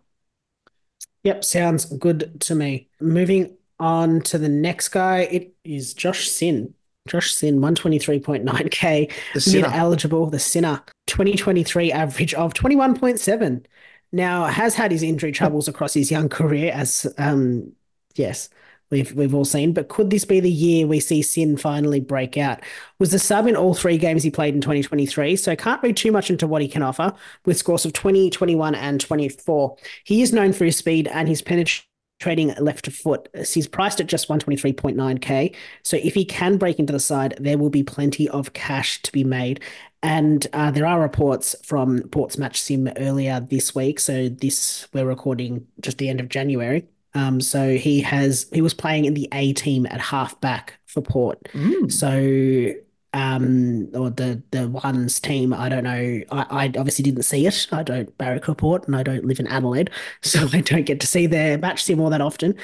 Yep, 1.23 1.43
sounds 1.43 1.85
good 1.85 2.41
to 2.41 2.55
me. 2.55 2.89
Moving 2.99 3.55
on 3.79 4.21
to 4.21 4.37
the 4.37 4.49
next 4.49 4.89
guy, 4.89 5.21
it 5.21 5.53
is 5.63 5.93
Josh 5.93 6.29
Sinn. 6.29 6.73
Josh 7.07 7.33
Sinn, 7.33 7.59
123.9K, 7.59 9.11
mid 9.53 9.65
eligible, 9.65 10.29
the 10.29 10.39
sinner, 10.39 10.81
2023 11.07 11.91
average 11.91 12.33
of 12.33 12.53
21.7. 12.53 13.65
Now, 14.11 14.45
has 14.45 14.75
had 14.75 14.91
his 14.91 15.03
injury 15.03 15.31
troubles 15.31 15.67
across 15.67 15.93
his 15.93 16.11
young 16.11 16.29
career, 16.29 16.71
as, 16.73 17.11
um, 17.17 17.73
yes, 18.15 18.49
we've 18.93 19.11
we've 19.13 19.35
all 19.35 19.43
seen. 19.43 19.73
But 19.73 19.89
could 19.89 20.09
this 20.09 20.23
be 20.23 20.39
the 20.39 20.51
year 20.51 20.87
we 20.87 20.99
see 20.99 21.21
Sinn 21.21 21.57
finally 21.57 21.99
break 21.99 22.37
out? 22.37 22.61
Was 22.99 23.11
the 23.11 23.19
sub 23.19 23.47
in 23.47 23.55
all 23.55 23.73
three 23.73 23.97
games 23.97 24.23
he 24.23 24.31
played 24.31 24.53
in 24.53 24.61
2023, 24.61 25.35
so 25.35 25.55
can't 25.55 25.83
read 25.83 25.97
too 25.97 26.11
much 26.11 26.29
into 26.29 26.47
what 26.47 26.61
he 26.61 26.67
can 26.67 26.83
offer 26.83 27.13
with 27.45 27.57
scores 27.57 27.85
of 27.85 27.93
20, 27.93 28.29
21, 28.29 28.75
and 28.75 29.01
24. 29.01 29.75
He 30.05 30.21
is 30.21 30.31
known 30.31 30.53
for 30.53 30.65
his 30.65 30.77
speed 30.77 31.07
and 31.07 31.27
his 31.27 31.41
penetration 31.41 31.85
trading 32.19 32.53
left 32.59 32.89
foot. 32.89 33.27
He's 33.35 33.67
priced 33.67 33.99
at 33.99 34.07
just 34.07 34.29
123.9k. 34.29 35.53
So 35.83 35.97
if 36.01 36.13
he 36.13 36.23
can 36.23 36.57
break 36.57 36.79
into 36.79 36.93
the 36.93 36.99
side, 36.99 37.35
there 37.37 37.57
will 37.57 37.69
be 37.69 37.83
plenty 37.83 38.29
of 38.29 38.53
cash 38.53 39.01
to 39.01 39.11
be 39.11 39.25
made. 39.25 39.61
And 40.01 40.47
uh, 40.53 40.71
there 40.71 40.85
are 40.85 41.01
reports 41.01 41.55
from 41.65 42.03
Port's 42.09 42.37
Match 42.37 42.61
Sim 42.61 42.89
earlier 42.95 43.41
this 43.41 43.75
week. 43.75 43.99
So 43.99 44.29
this 44.29 44.87
we're 44.93 45.05
recording 45.05 45.67
just 45.81 45.97
the 45.97 46.09
end 46.09 46.21
of 46.21 46.29
January. 46.29 46.87
Um, 47.15 47.41
so 47.41 47.75
he 47.75 48.01
has 48.01 48.47
he 48.51 48.61
was 48.61 48.73
playing 48.73 49.05
in 49.05 49.13
the 49.13 49.27
A 49.33 49.53
team 49.53 49.85
at 49.85 50.01
halfback 50.01 50.79
for 50.85 51.01
Port. 51.01 51.43
Mm. 51.53 51.91
So 51.91 52.73
um, 53.13 53.89
or 53.93 54.09
the 54.09 54.41
the 54.51 54.67
ones 54.67 55.19
team. 55.19 55.53
I 55.53 55.69
don't 55.69 55.83
know. 55.83 56.21
I, 56.31 56.45
I 56.49 56.65
obviously 56.65 57.03
didn't 57.03 57.23
see 57.23 57.45
it. 57.45 57.67
I 57.71 57.83
don't 57.83 58.15
barrack 58.17 58.47
report, 58.47 58.87
and 58.87 58.95
I 58.95 59.03
don't 59.03 59.25
live 59.25 59.39
in 59.39 59.47
Adelaide, 59.47 59.91
so 60.21 60.47
I 60.51 60.61
don't 60.61 60.85
get 60.85 60.99
to 61.01 61.07
see 61.07 61.27
their 61.27 61.57
match 61.57 61.83
sim 61.83 61.99
all 61.99 62.09
that 62.09 62.21
often. 62.21 62.55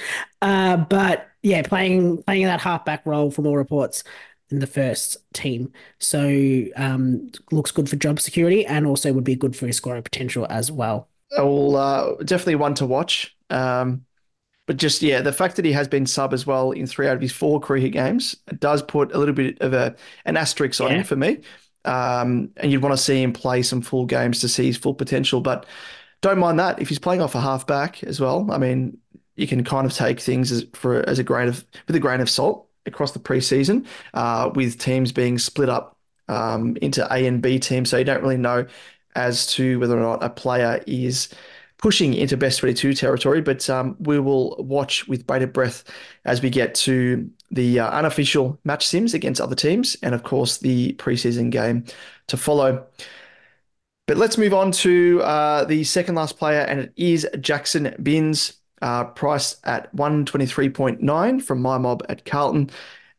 Uh, 0.42 0.78
but 0.78 1.28
yeah, 1.44 1.62
playing 1.62 2.24
playing 2.24 2.46
that 2.46 2.62
halfback 2.62 3.06
role 3.06 3.32
from 3.32 3.46
all 3.46 3.58
reports 3.58 4.04
in 4.50 4.60
the 4.60 4.68
first 4.68 5.18
team, 5.34 5.72
so 6.00 6.64
um, 6.76 7.30
looks 7.52 7.72
good 7.72 7.88
for 7.88 7.96
job 7.96 8.20
security, 8.20 8.66
and 8.66 8.88
also 8.88 9.14
would 9.14 9.24
be 9.24 9.36
good 9.36 9.56
for 9.56 9.68
his 9.68 9.78
scoring 9.78 10.02
potential 10.02 10.48
as 10.50 10.72
well. 10.72 11.08
Well, 11.38 11.76
uh, 11.76 12.16
definitely 12.24 12.56
one 12.56 12.74
to 12.76 12.88
watch. 12.88 13.36
Um, 13.52 14.06
but 14.70 14.78
just 14.78 15.02
yeah, 15.02 15.20
the 15.22 15.34
fact 15.34 15.56
that 15.56 15.66
he 15.66 15.72
has 15.72 15.88
been 15.88 16.06
sub 16.06 16.32
as 16.32 16.46
well 16.46 16.70
in 16.70 16.86
three 16.86 17.08
out 17.08 17.16
of 17.16 17.22
his 17.24 17.32
four 17.32 17.60
career 17.60 17.90
games 17.90 18.36
does 18.60 18.84
put 18.84 19.12
a 19.16 19.18
little 19.18 19.34
bit 19.34 19.60
of 19.62 19.74
a 19.74 19.96
an 20.26 20.38
asterisk 20.38 20.80
on 20.80 20.92
yeah. 20.92 20.98
him 20.98 21.04
for 21.06 21.16
me. 21.16 21.40
Um, 21.86 22.52
and 22.58 22.72
you'd 22.72 22.84
want 22.84 22.94
to 22.94 23.02
see 23.02 23.24
him 23.24 23.34
play 23.34 23.64
some 23.64 23.82
full 23.82 24.06
games 24.06 24.42
to 24.42 24.48
see 24.48 24.68
his 24.68 24.78
full 24.78 24.94
potential. 24.94 25.42
But 25.42 25.66
don't 26.22 26.38
mind 26.38 26.60
that 26.60 26.80
if 26.80 26.88
he's 26.88 27.00
playing 27.00 27.20
off 27.20 27.34
a 27.34 27.42
halfback 27.42 28.04
as 28.04 28.20
well. 28.20 28.46
I 28.52 28.60
mean, 28.60 29.00
you 29.36 29.48
can 29.48 29.64
kind 29.64 29.88
of 29.88 29.94
take 29.94 30.20
things 30.20 30.52
as 30.52 30.68
for 30.74 30.98
as 31.10 31.18
a 31.18 31.24
grain 31.24 31.48
of 31.48 31.66
with 31.88 31.96
a 31.96 32.00
grain 32.00 32.22
of 32.22 32.30
salt 32.30 32.68
across 32.86 33.14
the 33.14 33.20
preseason, 33.20 33.88
uh, 34.14 34.52
with 34.54 34.78
teams 34.78 35.12
being 35.12 35.40
split 35.40 35.70
up 35.70 35.98
um, 36.28 36.78
into 36.80 37.12
A 37.12 37.26
and 37.26 37.42
B 37.42 37.58
teams, 37.58 37.90
so 37.90 37.98
you 37.98 38.04
don't 38.04 38.22
really 38.22 38.38
know 38.38 38.68
as 39.16 39.48
to 39.48 39.80
whether 39.80 39.98
or 39.98 40.02
not 40.02 40.24
a 40.24 40.30
player 40.30 40.84
is 40.86 41.34
pushing 41.80 42.14
into 42.14 42.38
best 42.38 42.60
22 42.60 42.94
territory, 42.94 43.42
but 43.42 43.70
um, 43.70 43.96
we 44.00 44.20
will 44.20 44.56
watch 44.60 45.08
with 45.08 45.26
bated 45.26 45.54
breath 45.54 45.84
as 46.26 46.42
we 46.42 46.50
get 46.50 46.76
to 46.76 47.30
the 47.52 47.80
uh, 47.80 47.90
unofficial 47.92 48.60
match 48.66 48.86
sims 48.86 49.14
against 49.14 49.42
other 49.42 49.56
teams 49.56 49.96
and, 50.04 50.14
of 50.14 50.24
course, 50.24 50.58
the 50.58 50.94
preseason 50.94 51.50
game 51.50 51.86
to 52.28 52.38
follow. 52.38 52.86
But 54.08 54.18
let's 54.18 54.38
move 54.38 54.54
on 54.54 54.72
to 54.74 55.22
uh, 55.24 55.66
the 55.66 55.84
second 55.84 56.16
last 56.16 56.38
player, 56.38 56.62
and 56.62 56.82
it 56.82 56.94
is 56.98 57.28
Jackson 57.40 57.96
Binns, 58.02 58.54
uh, 58.82 59.06
priced 59.06 59.66
at 59.66 59.94
123.9 59.96 61.42
from 61.42 61.62
my 61.62 61.78
mob 61.78 62.04
at 62.10 62.26
Carlton. 62.26 62.70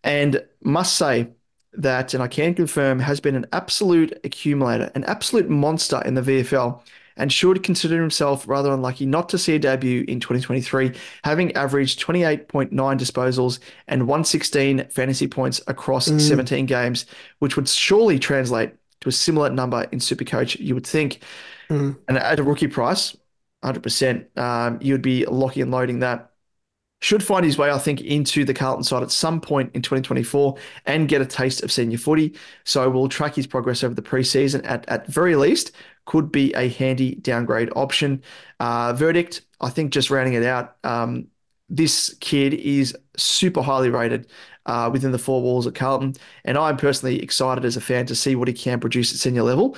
And 0.02 0.42
must 0.62 0.96
say 0.96 1.28
that, 1.74 2.12
and 2.14 2.22
I 2.22 2.28
can 2.28 2.54
confirm, 2.54 2.98
has 2.98 3.20
been 3.20 3.36
an 3.36 3.46
absolute 3.52 4.18
accumulator, 4.24 4.90
an 4.94 5.04
absolute 5.04 5.48
monster 5.48 6.02
in 6.04 6.14
the 6.14 6.22
VFL 6.22 6.82
and 7.20 7.30
should 7.30 7.62
consider 7.62 8.00
himself 8.00 8.48
rather 8.48 8.72
unlucky 8.72 9.04
not 9.04 9.28
to 9.28 9.36
see 9.36 9.54
a 9.54 9.58
debut 9.58 10.06
in 10.08 10.20
2023, 10.20 10.92
having 11.22 11.52
averaged 11.52 12.00
28.9 12.00 12.70
disposals 12.70 13.60
and 13.86 14.08
116 14.08 14.88
fantasy 14.88 15.28
points 15.28 15.60
across 15.66 16.08
mm. 16.08 16.18
17 16.18 16.64
games, 16.64 17.04
which 17.38 17.56
would 17.56 17.68
surely 17.68 18.18
translate 18.18 18.72
to 19.00 19.10
a 19.10 19.12
similar 19.12 19.50
number 19.50 19.86
in 19.92 19.98
Supercoach, 19.98 20.58
you 20.58 20.74
would 20.74 20.86
think. 20.86 21.22
Mm. 21.68 21.98
And 22.08 22.16
at 22.16 22.40
a 22.40 22.42
rookie 22.42 22.68
price, 22.68 23.14
100%, 23.62 24.38
um, 24.38 24.78
you 24.80 24.94
would 24.94 25.02
be 25.02 25.26
locking 25.26 25.64
and 25.64 25.70
loading 25.70 25.98
that 25.98 26.29
should 27.00 27.22
find 27.22 27.44
his 27.44 27.56
way, 27.56 27.70
I 27.70 27.78
think, 27.78 28.02
into 28.02 28.44
the 28.44 28.54
Carlton 28.54 28.84
side 28.84 29.02
at 29.02 29.10
some 29.10 29.40
point 29.40 29.70
in 29.74 29.82
2024 29.82 30.56
and 30.86 31.08
get 31.08 31.22
a 31.22 31.26
taste 31.26 31.62
of 31.62 31.72
senior 31.72 31.98
footy. 31.98 32.36
So 32.64 32.88
we'll 32.90 33.08
track 33.08 33.34
his 33.34 33.46
progress 33.46 33.82
over 33.82 33.94
the 33.94 34.02
preseason. 34.02 34.62
At 34.64 34.86
at 34.88 35.06
very 35.06 35.34
least, 35.34 35.72
could 36.04 36.30
be 36.30 36.52
a 36.54 36.68
handy 36.68 37.14
downgrade 37.14 37.70
option. 37.74 38.22
Uh, 38.58 38.92
verdict, 38.92 39.42
I 39.60 39.70
think, 39.70 39.92
just 39.92 40.10
rounding 40.10 40.34
it 40.34 40.44
out. 40.44 40.76
Um, 40.84 41.28
this 41.68 42.14
kid 42.20 42.54
is 42.54 42.96
super 43.16 43.62
highly 43.62 43.90
rated 43.90 44.26
uh, 44.66 44.90
within 44.92 45.12
the 45.12 45.18
four 45.18 45.40
walls 45.40 45.66
at 45.66 45.74
Carlton, 45.74 46.14
and 46.44 46.58
I'm 46.58 46.76
personally 46.76 47.22
excited 47.22 47.64
as 47.64 47.76
a 47.76 47.80
fan 47.80 48.06
to 48.06 48.14
see 48.14 48.34
what 48.34 48.48
he 48.48 48.54
can 48.54 48.80
produce 48.80 49.12
at 49.12 49.18
senior 49.18 49.42
level. 49.42 49.76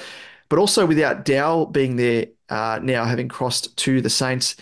But 0.49 0.59
also 0.59 0.87
without 0.87 1.25
Dow 1.25 1.67
being 1.67 1.97
there 1.97 2.27
uh, 2.49 2.81
now, 2.83 3.05
having 3.05 3.29
crossed 3.29 3.75
to 3.79 4.01
the 4.01 4.11
Saints 4.11 4.57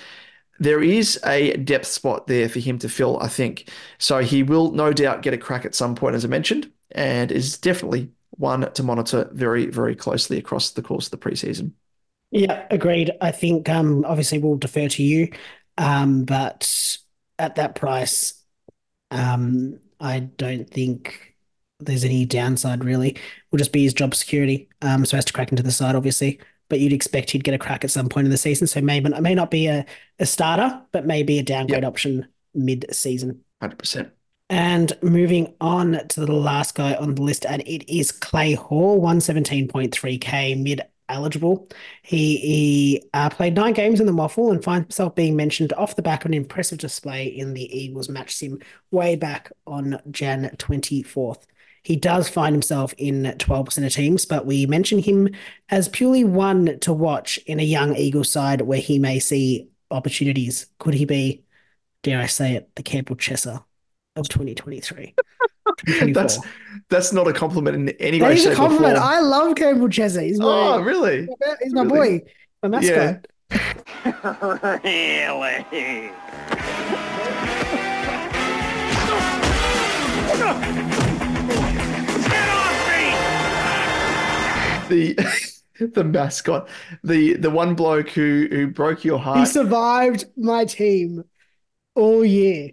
there 0.61 0.83
is 0.83 1.18
a 1.25 1.57
depth 1.57 1.87
spot 1.87 2.27
there 2.27 2.49
for 2.49 2.61
him 2.61 2.79
to 2.79 2.88
fill, 2.88 3.18
I 3.20 3.29
think. 3.29 3.70
So 3.99 4.18
he 4.18 4.42
will 4.42 4.70
no 4.73 4.92
doubt 4.92 5.23
get 5.23 5.33
a 5.35 5.38
crack 5.38 5.64
at 5.64 5.75
some 5.75 5.94
point, 5.94 6.14
as 6.14 6.25
I 6.25 6.29
mentioned, 6.29 6.70
and 6.92 7.33
is 7.33 7.57
definitely 7.57 8.11
one 8.33 8.70
to 8.70 8.83
monitor 8.83 9.29
very, 9.33 9.66
very 9.66 9.96
closely 9.96 10.37
across 10.38 10.70
the 10.70 10.83
course 10.83 11.07
of 11.07 11.12
the 11.12 11.29
preseason. 11.29 11.73
Yeah, 12.31 12.66
agreed. 12.70 13.11
I 13.20 13.33
think 13.33 13.68
um, 13.68 14.05
obviously 14.05 14.38
we'll 14.38 14.57
defer 14.57 14.87
to 14.87 15.03
you, 15.03 15.33
um, 15.79 16.25
but 16.25 16.99
at 17.38 17.57
that 17.57 17.75
price, 17.75 18.35
um, 19.11 19.81
I 19.99 20.20
don't 20.20 20.68
think 20.68 21.35
there's 21.81 22.05
any 22.05 22.27
downside 22.27 22.85
really. 22.85 23.16
Will 23.51 23.59
just 23.59 23.73
be 23.73 23.83
his 23.83 23.94
job 23.94 24.14
security, 24.14 24.68
um, 24.83 25.07
so 25.07 25.16
has 25.16 25.25
to 25.25 25.33
crack 25.33 25.51
into 25.51 25.62
the 25.62 25.73
side, 25.73 25.96
obviously. 25.96 26.38
But 26.70 26.80
you'd 26.80 26.94
expect 26.94 27.30
he'd 27.33 27.44
get 27.44 27.52
a 27.54 27.59
crack 27.59 27.85
at 27.85 27.90
some 27.90 28.09
point 28.09 28.26
in 28.26 28.30
the 28.30 28.38
season. 28.38 28.66
So 28.66 28.80
maybe 28.80 29.11
it 29.12 29.20
may 29.20 29.35
not 29.35 29.50
be 29.50 29.66
a, 29.66 29.85
a 30.18 30.24
starter, 30.24 30.80
but 30.92 31.04
maybe 31.06 31.38
a 31.38 31.42
downgrade 31.42 31.83
Yep. 31.83 31.88
option 31.88 32.28
mid-season. 32.54 33.44
100%. 33.61 34.11
And 34.48 34.92
moving 35.02 35.54
on 35.61 36.09
to 36.09 36.20
the 36.26 36.33
last 36.33 36.74
guy 36.74 36.94
on 36.94 37.14
the 37.14 37.22
list, 37.22 37.46
and 37.46 37.62
it 37.66 37.88
is 37.94 38.11
Clay 38.11 38.54
Hall, 38.54 38.98
117.3k 39.00 40.61
mid 40.61 40.80
eligible. 41.09 41.68
He, 42.02 42.37
he 42.38 43.04
uh, 43.14 43.30
played 43.30 43.54
nine 43.54 43.74
games 43.74 44.00
in 44.00 44.06
the 44.06 44.12
WAFL 44.12 44.52
and 44.52 44.62
finds 44.64 44.87
himself 44.87 45.14
being 45.14 45.37
mentioned 45.37 45.72
off 45.74 45.96
the 45.96 46.02
back 46.02 46.24
of 46.24 46.30
an 46.30 46.35
impressive 46.35 46.78
display 46.78 47.26
in 47.26 47.54
the 47.54 47.62
Eagles 47.76 48.09
match 48.09 48.35
sim 48.35 48.59
way 48.90 49.16
back 49.16 49.52
on 49.66 50.00
Jan 50.11 50.50
24th. 50.56 51.42
He 51.83 51.97
does 51.97 52.29
find 52.29 52.55
himself 52.55 52.93
in 52.99 53.23
12% 53.23 53.87
of 53.87 53.93
teams, 53.93 54.25
but 54.27 54.45
we 54.47 54.66
mention 54.66 54.99
him 54.99 55.29
as 55.71 55.88
purely 55.88 56.25
one 56.25 56.79
to 56.81 56.93
watch 56.93 57.38
in 57.47 57.59
a 57.59 57.64
young 57.64 57.97
Eagles 57.97 58.31
side 58.31 58.61
where 58.62 58.79
he 58.81 58.99
may 58.99 59.19
see 59.19 59.69
opportunities. 59.90 60.66
Could 60.79 60.95
he 60.95 61.05
be, 61.07 61.43
dare 62.03 62.21
I 62.21 62.27
say 62.27 62.55
it, 62.55 62.69
the 62.77 62.83
Campbell 62.83 63.16
Chesser 63.16 63.64
of 64.16 64.29
2023? 64.29 65.14
That's 66.12 66.38
that's 66.88 67.12
not 67.12 67.29
a 67.29 67.33
compliment 67.33 67.77
in 67.77 67.88
any 68.01 68.19
That 68.19 68.31
way, 68.31 68.35
is 68.35 68.45
a 68.47 68.55
compliment. 68.55 68.97
I 68.99 69.21
love 69.21 69.55
Campbell 69.55 69.88
Chesser. 69.88 70.23
He's 70.23 70.38
my, 70.40 70.47
Oh, 70.47 70.81
really? 70.81 71.29
he's 71.62 71.73
my 71.73 71.83
really? 71.83 72.19
boy, 72.19 72.25
my 72.62 72.69
mascot. 72.69 73.27
Really? 74.85 76.12
The 84.90 85.14
the 85.94 86.05
mascot, 86.05 86.68
the 87.03 87.35
the 87.35 87.50
one 87.50 87.74
bloke 87.74 88.11
who 88.11 88.48
who 88.50 88.66
broke 88.68 89.05
your 89.05 89.18
heart. 89.18 89.38
He 89.40 89.46
survived 89.46 90.24
my 90.37 90.64
team 90.64 91.24
all 91.94 92.24
year. 92.24 92.72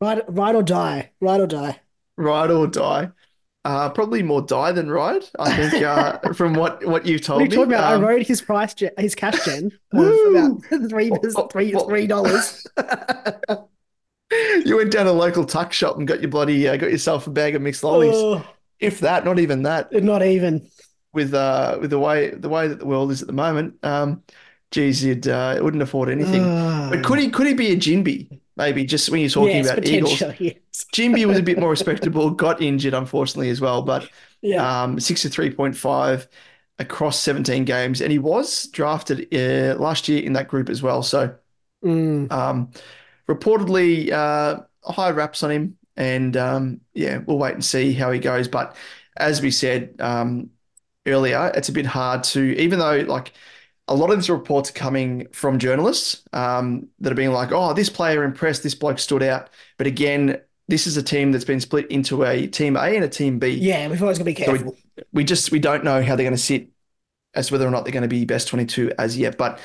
Ride, 0.00 0.22
ride 0.28 0.54
or 0.54 0.62
die. 0.62 1.10
Ride 1.20 1.40
or 1.40 1.46
die. 1.46 1.80
Ride 2.16 2.50
or 2.50 2.66
die. 2.66 3.10
Uh, 3.62 3.90
probably 3.90 4.22
more 4.22 4.40
die 4.40 4.72
than 4.72 4.90
ride. 4.90 5.22
I 5.38 5.54
think 5.54 5.84
uh, 5.84 6.18
from 6.34 6.54
what 6.54 6.84
what 6.86 7.04
What 7.04 7.22
told 7.22 7.42
are 7.42 7.44
you 7.44 7.50
me. 7.50 7.56
talking 7.56 7.72
about? 7.74 7.92
Um, 7.94 8.04
I 8.04 8.08
rode 8.08 8.26
his 8.26 8.40
price, 8.40 8.72
gen, 8.72 8.90
his 8.96 9.14
cash 9.14 9.44
gen 9.44 9.70
about 9.92 10.62
three, 10.88 11.10
three, 11.50 11.72
three 11.72 12.06
dollars. 12.06 12.66
you 14.64 14.76
went 14.76 14.92
down 14.92 15.06
to 15.06 15.10
a 15.10 15.12
local 15.12 15.44
tuck 15.44 15.72
shop 15.72 15.98
and 15.98 16.06
got 16.06 16.20
your 16.20 16.30
bloody 16.30 16.68
uh, 16.68 16.76
got 16.76 16.90
yourself 16.90 17.26
a 17.26 17.30
bag 17.30 17.54
of 17.54 17.62
mixed 17.62 17.82
lollies. 17.84 18.14
Oh, 18.14 18.46
If 18.78 19.00
that, 19.00 19.24
not 19.24 19.38
even 19.38 19.64
that. 19.64 19.92
not 19.92 20.22
even. 20.22 20.68
With 21.12 21.34
uh 21.34 21.78
with 21.80 21.90
the 21.90 21.98
way 21.98 22.30
the 22.30 22.48
way 22.48 22.68
that 22.68 22.78
the 22.78 22.86
world 22.86 23.10
is 23.10 23.20
at 23.22 23.26
the 23.26 23.34
moment, 23.34 23.74
um, 23.84 24.22
geez, 24.70 25.02
you'd 25.04 25.26
uh, 25.26 25.58
wouldn't 25.60 25.82
afford 25.82 26.08
anything. 26.08 26.52
But 26.88 27.02
could 27.02 27.18
he 27.18 27.30
could 27.30 27.46
he 27.48 27.54
be 27.54 27.72
a 27.72 27.76
Ginbey? 27.76 28.40
Maybe 28.56 28.84
just 28.84 29.10
when 29.10 29.20
you're 29.20 29.30
talking 29.30 29.60
yes, 29.60 29.66
about 29.66 29.84
Eagles. 29.86 30.22
yes. 30.38 30.54
Ginbey 30.94 31.26
was 31.26 31.38
a 31.38 31.42
bit 31.42 31.58
more 31.58 31.70
respectable, 31.70 32.30
got 32.30 32.62
injured 32.62 32.94
unfortunately 32.94 33.50
as 33.50 33.60
well, 33.60 33.82
but 33.82 34.08
Yeah. 34.42 34.82
um, 34.84 35.00
63.5 35.00 36.28
across 36.78 37.18
17 37.18 37.64
games, 37.64 38.00
and 38.00 38.12
he 38.12 38.18
was 38.18 38.66
drafted 38.68 39.26
uh, 39.34 39.76
last 39.80 40.08
year 40.08 40.22
in 40.22 40.32
that 40.34 40.48
group 40.48 40.68
as 40.70 40.80
well. 40.82 41.02
So 41.02 41.34
Mm. 41.82 42.26
um, 42.30 42.70
reportedly 43.28 44.10
uh, 44.12 44.60
high 44.84 45.10
raps 45.10 45.42
on 45.42 45.50
him, 45.50 45.78
and 45.96 46.36
um, 46.36 46.80
yeah, 46.94 47.18
we'll 47.18 47.38
wait 47.38 47.54
and 47.54 47.64
see 47.64 47.92
how 47.92 48.10
he 48.10 48.18
goes. 48.20 48.48
But 48.48 48.76
as 49.16 49.42
we 49.42 49.50
said 49.50 49.94
um, 50.00 50.50
earlier, 51.10 51.50
it's 51.54 51.68
a 51.68 51.72
bit 51.72 51.86
hard 51.86 52.24
to, 52.24 52.40
even 52.60 52.78
though 52.78 52.98
like 53.00 53.32
a 53.88 53.94
lot 53.94 54.10
of 54.10 54.16
these 54.18 54.30
reports 54.30 54.70
are 54.70 54.74
coming 54.74 55.26
from 55.32 55.58
journalists 55.58 56.22
um, 56.32 56.88
that 57.00 57.12
are 57.12 57.16
being 57.16 57.32
like, 57.32 57.52
oh, 57.52 57.74
this 57.74 57.90
player 57.90 58.24
impressed, 58.24 58.62
this 58.62 58.74
bloke 58.74 58.98
stood 58.98 59.22
out. 59.22 59.50
But 59.78 59.86
again, 59.86 60.40
this 60.68 60.86
is 60.86 60.96
a 60.96 61.02
team 61.02 61.32
that's 61.32 61.44
been 61.44 61.60
split 61.60 61.90
into 61.90 62.24
a 62.24 62.46
team 62.46 62.76
A 62.76 62.94
and 62.94 63.04
a 63.04 63.08
team 63.08 63.38
B. 63.38 63.50
Yeah, 63.60 63.88
we've 63.88 64.02
always 64.02 64.18
got 64.18 64.22
to 64.22 64.24
be 64.24 64.34
So 64.36 64.52
careful. 64.54 64.76
we, 64.96 65.02
we 65.12 65.24
just 65.24 65.52
we 65.52 65.58
don't 65.58 65.84
know 65.84 66.02
how 66.02 66.16
they're 66.16 66.24
going 66.24 66.32
to 66.32 66.38
sit 66.38 66.70
as 67.34 67.48
to 67.48 67.54
whether 67.54 67.66
or 67.66 67.70
not 67.70 67.84
they're 67.84 67.92
going 67.92 68.02
to 68.02 68.08
be 68.08 68.24
best 68.24 68.48
22 68.48 68.92
as 68.98 69.18
yet. 69.18 69.38
But 69.38 69.60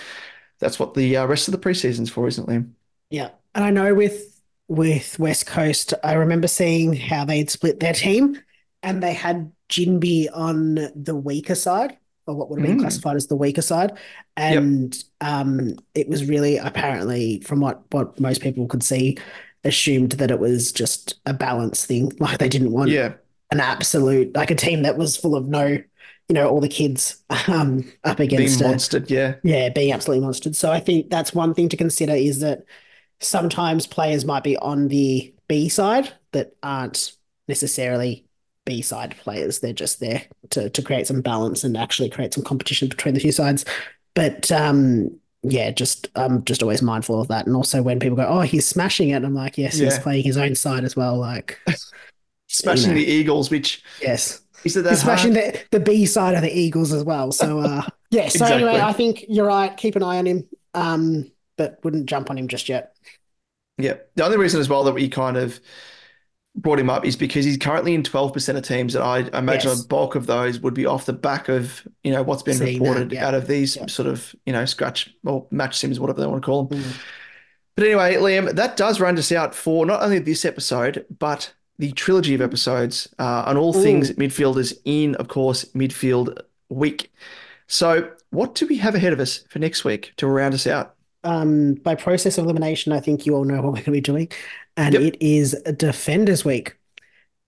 that's 0.60 0.79
what 0.79 0.93
the 0.95 1.17
uh, 1.17 1.27
rest 1.27 1.47
of 1.47 1.53
the 1.53 1.58
preseason's 1.60 2.10
for, 2.12 2.27
isn't 2.27 2.49
it, 2.49 2.51
Liam? 2.51 2.71
Yeah, 3.10 3.29
and 3.53 3.63
I 3.63 3.71
know 3.71 3.93
with 3.93 4.41
with 4.67 5.19
West 5.19 5.45
Coast, 5.45 5.93
I 6.03 6.13
remember 6.13 6.47
seeing 6.47 6.93
how 6.95 7.25
they'd 7.25 7.49
split 7.49 7.79
their 7.79 7.93
team, 7.93 8.41
and 8.86 9.04
they 9.04 9.13
had 9.13 9.52
Ginbey 9.69 10.28
on 10.34 10.76
the 10.95 11.15
weaker 11.15 11.56
side, 11.56 11.98
or 12.28 12.36
what 12.36 12.50
would 12.50 12.60
have 12.60 12.67
been 12.67 12.78
Mm. 12.78 12.82
classified 12.82 13.15
as 13.17 13.28
the 13.28 13.36
weaker 13.36 13.62
side, 13.62 13.98
and 14.38 14.95
um, 15.21 15.76
it 15.93 16.08
was 16.08 16.26
really 16.26 16.58
apparently, 16.58 17.41
from 17.41 17.60
what 17.62 17.82
what 17.91 18.19
most 18.19 18.41
people 18.41 18.67
could 18.67 18.84
see, 18.84 19.17
assumed 19.63 20.13
that 20.13 20.32
it 20.32 20.39
was 20.39 20.71
just 20.71 21.15
a 21.26 21.34
balance 21.34 21.86
thing, 21.86 22.12
like 22.19 22.38
they 22.39 22.50
didn't 22.50 22.71
want 22.71 22.91
Yeah. 22.91 23.13
an 23.52 23.60
absolute 23.60 24.36
like 24.36 24.52
a 24.52 24.56
team 24.56 24.84
that 24.84 24.98
was 24.98 25.17
full 25.17 25.36
of 25.36 25.48
no, 25.48 25.65
you 25.67 26.34
know, 26.34 26.48
all 26.50 26.62
the 26.62 26.69
kids 26.69 27.24
um 27.48 27.91
up 28.04 28.17
Being 28.17 28.30
against 28.30 28.62
a, 28.62 28.65
monstered. 28.65 29.10
Yeah. 29.10 29.36
yeah, 29.43 29.69
being 29.69 29.91
absolutely 29.93 30.26
monstered. 30.28 30.56
So 30.56 30.71
I 30.71 30.80
think 30.80 31.10
that's 31.10 31.34
one 31.34 31.54
thing 31.54 31.69
to 31.69 31.78
consider 31.78 32.13
is 32.13 32.39
that 32.41 32.63
sometimes 33.19 33.88
players 33.88 34.26
might 34.26 34.43
be 34.43 34.58
on 34.58 34.88
the 34.88 35.34
B 35.48 35.69
side 35.69 36.12
that 36.32 36.56
aren't 36.63 37.13
necessarily 37.48 38.26
B 38.65 38.82
side 38.82 39.15
players. 39.17 39.60
They're 39.60 39.73
just 39.73 39.99
there 39.99 40.23
to 40.51 40.69
to 40.69 40.82
create 40.82 41.08
some 41.08 41.21
balance 41.21 41.63
and 41.63 41.78
actually 41.78 42.10
create 42.10 42.34
some 42.34 42.43
competition 42.43 42.89
between 42.89 43.13
the 43.13 43.19
two 43.19 43.32
sides. 43.32 43.65
But 44.13 44.51
um 44.51 45.19
yeah, 45.43 45.69
just 45.71 46.08
I'm 46.15 46.43
just 46.43 46.63
always 46.63 46.82
mindful 46.82 47.21
of 47.21 47.28
that. 47.28 47.45
And 47.45 47.56
also 47.56 47.82
when 47.82 47.99
people 47.99 48.17
go, 48.17 48.25
Oh, 48.28 48.41
he's 48.41 48.67
smashing 48.67 49.10
it, 49.10 49.23
I'm 49.23 49.36
like, 49.36 49.58
Yes, 49.58 49.78
he's 49.78 49.99
playing 49.99 50.23
his 50.23 50.38
own 50.38 50.56
side 50.56 50.84
as 50.84 50.95
well. 50.95 51.17
Like 51.17 51.60
Smashing 52.47 52.89
know. 52.89 52.95
the 52.95 53.06
Eagles, 53.06 53.49
which 53.51 53.84
yes. 54.01 54.41
is 54.63 54.75
it 54.78 54.84
that 54.84 54.97
smashing 54.97 55.34
the, 55.34 55.60
the 55.71 55.80
B 55.80 56.06
side 56.06 56.36
of 56.36 56.41
the 56.41 56.51
Eagles 56.51 56.91
as 56.93 57.04
well. 57.04 57.32
So 57.32 57.60
uh 57.60 57.84
yeah, 58.10 58.28
so 58.30 58.45
Exactly. 58.45 58.63
anyway, 58.63 58.82
I 58.82 58.93
think 58.93 59.25
you're 59.30 59.47
right. 59.47 59.75
Keep 59.75 59.95
an 59.95 60.04
eye 60.04 60.17
on 60.17 60.25
him. 60.25 60.47
Um, 60.73 61.32
but 61.58 61.80
wouldn't 61.84 62.08
jump 62.08 62.30
on 62.30 62.38
him 62.38 62.47
just 62.47 62.67
yet. 62.67 62.95
Yeah. 63.78 63.95
The 64.15 64.25
only 64.25 64.38
reason 64.38 64.60
as 64.60 64.69
well 64.69 64.84
that 64.86 64.93
we 64.93 65.10
kind 65.10 65.38
of 65.38 65.60
brought 66.56 66.80
him 66.80 66.89
up 66.89 67.06
is 67.06 67.15
because 67.15 67.44
he's 67.46 67.58
currently 67.58 67.94
in 67.94 68.02
12% 68.04 68.56
of 68.58 68.63
teams, 68.63 68.96
and 68.96 69.04
I 69.04 69.20
imagine 69.38 69.70
Yes. 69.72 69.84
a 69.84 69.88
bulk 69.88 70.15
of 70.15 70.26
those 70.26 70.60
would 70.62 70.74
be 70.74 70.86
off 70.86 71.06
the 71.06 71.13
back 71.13 71.50
of, 71.50 71.86
you 72.04 72.12
know, 72.12 72.24
what's 72.24 72.44
been 72.44 72.56
Seeing 72.56 72.80
that, 72.82 72.89
reported 72.89 73.12
yeah. 73.12 73.28
out 73.28 73.34
of 73.34 73.48
these 73.48 73.76
Yeah. 73.76 73.88
sort 73.88 74.08
of, 74.08 74.34
you 74.46 74.54
know, 74.54 74.65
scratch 74.65 75.13
or 75.26 75.46
match 75.52 75.78
sims, 75.78 76.00
whatever 76.00 76.22
they 76.22 76.28
want 76.28 76.41
to 76.41 76.46
call 76.46 76.63
them. 76.65 76.80
Mm. 76.80 76.94
But 77.76 77.86
anyway, 77.86 78.15
Liam, 78.15 78.56
that 78.56 78.78
does 78.78 79.02
round 79.02 79.20
us 79.20 79.32
out 79.34 79.54
for 79.54 79.86
not 79.86 80.02
only 80.02 80.20
this 80.20 80.46
episode, 80.46 81.06
but 81.20 81.54
the 81.78 81.91
trilogy 81.91 82.34
of 82.34 82.39
episodes 82.41 83.10
uh, 83.20 83.44
on 83.46 83.58
all 83.58 83.74
things 83.74 84.12
midfielders 84.12 84.74
in, 84.86 85.13
of 85.15 85.28
course, 85.28 85.65
midfield 85.76 86.39
week. 86.70 87.12
So, 87.68 88.10
what 88.30 88.56
do 88.56 88.65
we 88.65 88.78
have 88.78 88.96
ahead 88.96 89.12
of 89.12 89.20
us 89.20 89.44
for 89.50 89.60
next 89.60 89.84
week 89.84 90.13
to 90.18 90.28
round 90.28 90.54
us 90.54 90.68
out? 90.68 90.94
Um, 91.26 91.74
by 91.74 91.96
process 91.96 92.38
of 92.38 92.46
elimination, 92.46 92.94
I 92.94 93.00
think 93.02 93.26
you 93.26 93.36
all 93.36 93.44
know 93.44 93.56
what 93.56 93.65
we're 93.65 93.72
going 93.72 93.84
to 93.86 93.91
be 93.91 94.00
doing, 94.02 94.30
and 94.78 94.94
Yep. 94.94 95.02
it 95.04 95.18
is 95.22 95.52
Defenders 95.78 96.44
Week, 96.46 96.78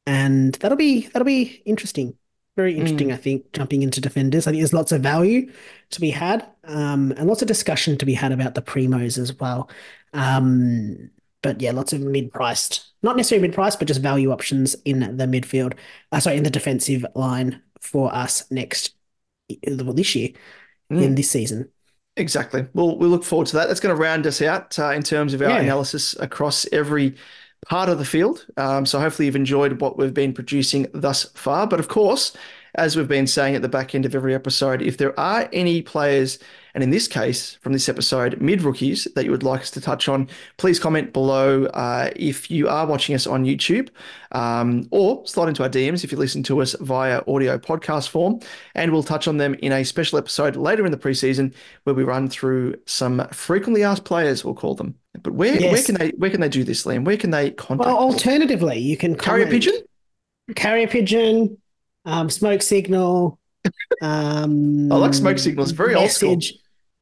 and 0.06 0.54
that'll 0.56 0.78
be 0.78 1.08
that'll 1.08 1.26
be 1.26 1.62
interesting, 1.66 2.13
very 2.56 2.74
Mm. 2.74 2.78
interesting. 2.78 3.12
I 3.12 3.18
think 3.18 3.52
jumping 3.54 3.84
into 3.84 4.02
Defenders, 4.02 4.48
I 4.48 4.52
think 4.52 4.62
there's 4.62 4.74
lots 4.74 4.92
of 4.92 5.02
value 5.02 5.52
to 5.92 6.02
be 6.02 6.10
had, 6.12 6.46
um, 6.63 7.12
and 7.18 7.28
lots 7.28 7.42
of 7.42 7.48
discussion 7.48 7.98
to 7.98 8.06
be 8.06 8.13
had 8.13 8.32
about 8.32 8.56
the 8.56 8.62
primos 8.62 9.18
as 9.18 9.38
well. 9.40 9.70
Um, 10.13 11.10
but 11.42 11.62
yeah, 11.62 11.72
lots 11.72 11.94
of 11.94 12.02
mid-priced, 12.02 12.86
not 13.04 13.16
necessarily 13.16 13.48
mid-priced, 13.48 13.80
but 13.80 13.88
just 13.88 14.02
value 14.02 14.32
options 14.32 14.76
in 14.86 15.00
the 15.18 15.26
midfield. 15.26 15.74
Uh, 16.12 16.20
sorry, 16.20 16.38
in 16.38 16.44
the 16.44 16.50
defensive 16.50 17.06
line 17.16 17.62
for 17.80 18.13
us 18.13 18.50
next, 18.50 18.96
well, 19.68 19.94
this 19.94 20.16
year, 20.16 20.30
Mm. 20.92 21.04
in 21.04 21.16
this 21.16 21.30
season. 21.30 21.70
Exactly. 22.17 22.65
Well, 22.73 22.97
we 22.97 23.08
look 23.08 23.23
forward 23.23 23.47
to 23.47 23.56
that. 23.58 23.67
That's 23.67 23.80
going 23.80 23.95
to 23.95 24.01
round 24.01 24.25
us 24.25 24.41
out 24.41 24.77
uh, 24.80 24.89
in 24.91 25.03
terms 25.03 25.34
of 25.34 25.41
our 25.41 25.49
Yeah. 25.49 25.60
analysis 25.60 26.15
across 26.19 26.65
every 26.71 27.15
part 27.67 27.89
of 27.89 27.99
the 27.99 28.06
field. 28.06 28.45
Um, 28.58 28.86
so 28.86 28.99
hopefully 28.99 29.27
you've 29.27 29.36
enjoyed 29.36 29.82
what 29.82 29.97
we've 29.97 30.13
been 30.13 30.34
producing 30.34 30.88
thus 30.93 31.25
far. 31.36 31.67
But 31.67 31.80
of 31.80 31.88
course, 31.89 32.36
as 32.75 32.95
we've 32.95 33.08
been 33.08 33.27
saying 33.27 33.56
at 33.56 33.62
the 33.62 33.69
back 33.69 33.93
end 33.93 34.06
of 34.06 34.15
every 34.15 34.34
episode, 34.34 34.82
if 34.82 34.97
there 34.97 35.17
are 35.19 35.47
any 35.53 35.82
players, 35.84 36.39
and 36.78 36.84
in 36.84 36.92
this 36.92 37.08
case, 37.08 37.56
from 37.56 37.74
this 37.74 37.90
episode, 37.90 38.40
mid 38.40 38.62
rookies 38.62 39.08
that 39.16 39.26
you 39.26 39.32
would 39.32 39.42
like 39.42 39.62
us 39.62 39.72
to 39.72 39.82
touch 39.82 40.08
on, 40.08 40.30
please 40.58 40.78
comment 40.78 41.12
below 41.12 41.66
uh, 41.74 42.12
if 42.16 42.52
you 42.52 42.70
are 42.70 42.86
watching 42.86 43.16
us 43.16 43.26
on 43.26 43.46
YouTube 43.46 43.90
um, 44.32 44.88
or 44.92 45.26
slide 45.26 45.48
into 45.50 45.63
our 45.63 45.70
DMs 45.70 46.04
if 46.04 46.12
you 46.12 46.20
listen 46.20 46.44
to 46.44 46.62
us 46.62 46.76
via 46.80 47.24
audio 47.28 47.58
podcast 47.58 48.10
form. 48.10 48.40
And 48.76 48.92
we'll 48.92 49.02
touch 49.02 49.28
on 49.28 49.38
them 49.38 49.56
in 49.56 49.72
a 49.72 49.84
special 49.84 50.20
episode 50.20 50.56
later 50.56 50.86
in 50.86 50.92
the 50.92 51.00
preseason 51.00 51.52
where 51.86 51.96
we 51.96 52.04
run 52.04 52.30
through 52.30 52.76
some 52.86 53.28
frequently 53.30 53.84
asked 53.84 54.06
players, 54.06 54.46
we'll 54.46 54.54
call 54.54 54.76
them. 54.76 54.94
But 55.24 55.34
where, 55.34 55.60
where 55.60 55.82
can 55.82 55.96
they 55.96 56.10
where 56.18 56.30
can 56.30 56.42
they 56.42 56.50
do 56.50 56.63
this, 56.63 56.86
Liam? 56.86 57.06
Where 57.06 57.18
can 57.18 57.32
they 57.32 57.50
contact? 57.50 57.88
Well, 57.88 57.98
alternatively, 57.98 58.78
you 58.78 58.98
can 58.98 59.16
Carrier 59.16 59.46
comment- 59.46 59.63
pigeon? 59.63 59.82
carrier 60.56 60.88
pigeon, 60.88 61.58
um, 62.06 62.30
smoke 62.30 62.62
signal. 62.62 63.40
Um, 64.00 64.92
I 64.92 64.96
like 64.98 65.16
smoke 65.16 65.40
signals, 65.40 65.72
very 65.72 65.96
old 65.96 66.12
school. 66.12 66.38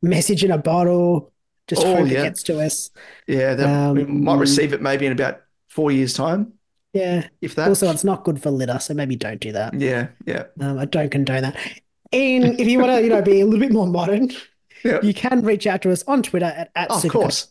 Message, 0.05 0.43
in 0.43 0.51
a 0.51 0.57
bottle. 0.57 1.31
Just 1.67 1.83
Oh, 1.83 1.95
hope 1.97 2.07
yeah. 2.09 2.19
it 2.19 2.23
gets 2.23 2.43
to 2.43 2.59
us. 2.59 2.91
Yeah, 3.27 3.55
that, 3.55 3.93
we 3.95 4.03
Um, 4.03 4.23
might 4.23 4.37
receive 4.37 4.71
it 4.73 4.81
maybe 4.81 5.05
in 5.07 5.11
about 5.11 5.41
four 5.67 5.91
years' 5.91 6.13
time, 6.13 6.53
Yeah. 6.93 7.27
if 7.41 7.55
that. 7.55 7.67
Also, 7.69 7.89
it's 7.91 8.03
not 8.03 8.23
good 8.23 8.41
for 8.41 8.51
litter, 8.51 8.77
so 8.79 8.93
maybe 8.93 9.15
don't 9.15 9.39
do 9.41 9.51
that. 9.53 9.73
yeah, 9.73 10.07
yeah, 10.27 10.43
Um, 10.59 10.77
I 10.77 10.85
don't 10.85 11.09
condone 11.09 11.41
that. 11.41 11.55
And 12.13 12.59
if 12.59 12.67
you 12.67 12.79
want 12.79 12.91
to, 12.91 13.01
you 13.01 13.09
know, 13.09 13.21
be 13.23 13.41
a 13.41 13.45
little 13.45 13.59
bit 13.59 13.71
more 13.73 13.87
modern, 13.87 14.31
yeah. 14.83 14.99
you 15.01 15.13
can 15.13 15.41
reach 15.41 15.65
out 15.65 15.81
to 15.81 15.91
us 15.91 16.03
on 16.07 16.21
Twitter 16.21 16.45
at, 16.45 16.69
at 16.75 16.87
Oh, 16.91 17.01
of 17.03 17.09
course. 17.11 17.47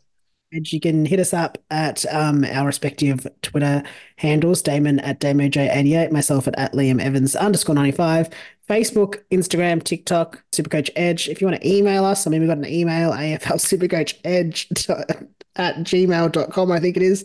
Edge. 0.55 0.73
You 0.73 0.79
can 0.79 1.05
hit 1.05 1.19
us 1.19 1.35
up 1.35 1.59
at 1.73 2.07
um, 2.15 2.45
our 2.45 2.67
respective 2.67 3.27
Twitter 3.43 3.83
handles, 4.19 4.63
Damon 4.63 5.01
at 5.01 5.19
DamoJ88, 5.19 6.13
myself 6.13 6.47
at, 6.47 6.57
at 6.57 6.73
Liam 6.75 7.01
Evans 7.03 7.35
underscore 7.35 7.75
95, 7.75 8.29
Facebook, 8.69 9.23
Instagram, 9.31 9.83
TikTok, 9.83 10.43
Supercoach 10.53 10.91
Edge. 10.97 11.29
If 11.29 11.41
you 11.41 11.47
want 11.47 11.61
to 11.61 11.69
email 11.69 12.05
us, 12.05 12.27
I 12.27 12.31
mean, 12.31 12.41
we've 12.41 12.49
got 12.49 12.59
an 12.59 12.67
email, 12.67 13.13
aflsupercoachedge 13.13 14.19
Supercoach 14.19 14.19
Edge 14.25 14.69
at 15.57 15.77
gmail.com, 15.77 16.73
I 16.73 16.81
think 16.81 16.97
it 16.97 17.03
is. 17.03 17.25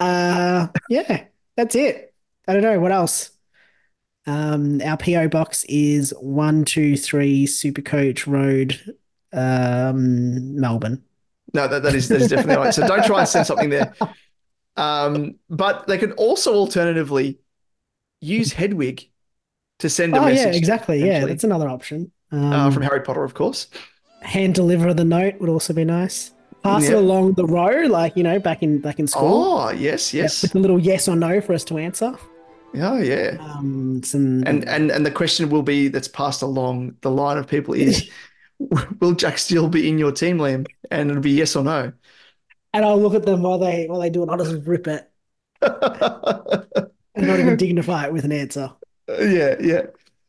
Uh, 0.00 0.68
yeah, 0.88 1.24
that's 1.56 1.74
it. 1.74 2.14
I 2.46 2.52
don't 2.52 2.62
know 2.62 2.80
what 2.80 2.92
else. 2.92 3.30
Um, 4.26 4.80
our 4.82 4.96
PO 4.96 5.28
box 5.28 5.64
is 5.68 6.12
one 6.20 6.64
two 6.64 6.96
three 6.96 7.46
Supercoach 7.46 8.26
Road, 8.26 8.96
um, 9.32 10.60
Melbourne. 10.60 11.02
No, 11.54 11.66
that, 11.66 11.82
that 11.82 11.94
is 11.94 12.08
that 12.08 12.20
is 12.20 12.28
definitely 12.28 12.62
right. 12.62 12.74
So 12.74 12.86
don't 12.86 13.04
try 13.04 13.20
and 13.20 13.28
send 13.28 13.46
something 13.46 13.70
there. 13.70 13.94
Um, 14.76 15.36
but 15.48 15.86
they 15.86 15.98
could 15.98 16.12
also 16.12 16.54
alternatively 16.54 17.38
use 18.20 18.52
Hedwig 18.52 19.10
to 19.78 19.88
send 19.88 20.16
a 20.16 20.20
Oh 20.20 20.26
yeah, 20.28 20.46
exactly. 20.48 21.04
Yeah, 21.06 21.24
that's 21.26 21.44
another 21.44 21.68
option. 21.68 22.12
Um, 22.30 22.52
uh, 22.52 22.70
from 22.70 22.82
Harry 22.82 23.00
Potter, 23.00 23.24
of 23.24 23.34
course. 23.34 23.68
hand 24.22 24.54
deliver 24.54 24.92
the 24.94 25.04
note 25.04 25.40
would 25.40 25.48
also 25.48 25.72
be 25.72 25.84
nice. 25.84 26.32
Pass 26.62 26.88
it 26.88 26.96
along 26.96 27.34
the 27.34 27.46
row, 27.46 27.86
like 27.86 28.16
you 28.16 28.22
know, 28.22 28.38
back 28.38 28.62
in 28.62 28.80
back 28.80 28.98
in 28.98 29.06
school. 29.06 29.54
Oh, 29.58 29.70
yes, 29.70 30.12
Yeah, 30.12 30.24
yes. 30.24 30.42
with 30.42 30.54
a 30.54 30.58
little 30.58 30.78
yes 30.78 31.08
or 31.08 31.16
no 31.16 31.40
for 31.40 31.52
us 31.54 31.64
to 31.64 31.78
answer. 31.78 32.14
Oh, 32.74 32.98
yeah. 32.98 33.38
Um, 33.38 34.02
some 34.02 34.42
And 34.46 34.68
and 34.68 34.90
and 34.90 35.06
the 35.06 35.10
question 35.10 35.48
will 35.50 35.62
be 35.62 35.88
that's 35.88 36.08
passed 36.08 36.42
along 36.42 36.96
the 37.00 37.10
line 37.10 37.38
of 37.38 37.46
people 37.46 37.74
is, 37.74 38.10
will 39.00 39.14
Jack 39.14 39.38
Steele 39.38 39.68
be 39.68 39.88
in 39.88 39.98
your 39.98 40.12
team, 40.12 40.38
Liam? 40.38 40.66
And 40.90 41.10
it'll 41.10 41.22
be 41.22 41.30
yes 41.32 41.56
or 41.56 41.64
no. 41.64 41.92
and 42.72 42.84
I'll 42.84 43.00
look 43.00 43.14
at 43.14 43.24
them 43.24 43.42
while 43.42 43.58
they 43.58 43.86
while 43.86 44.00
they 44.00 44.10
do 44.10 44.22
it. 44.22 44.28
I'll 44.28 44.38
just 44.38 44.66
rip 44.66 44.86
it 44.86 45.10
and 45.62 47.26
not 47.26 47.40
even 47.40 47.56
dignify 47.56 48.06
it 48.06 48.12
with 48.12 48.24
an 48.24 48.32
answer. 48.32 48.72
Yeah, 49.08 49.56
yeah. 49.60 49.82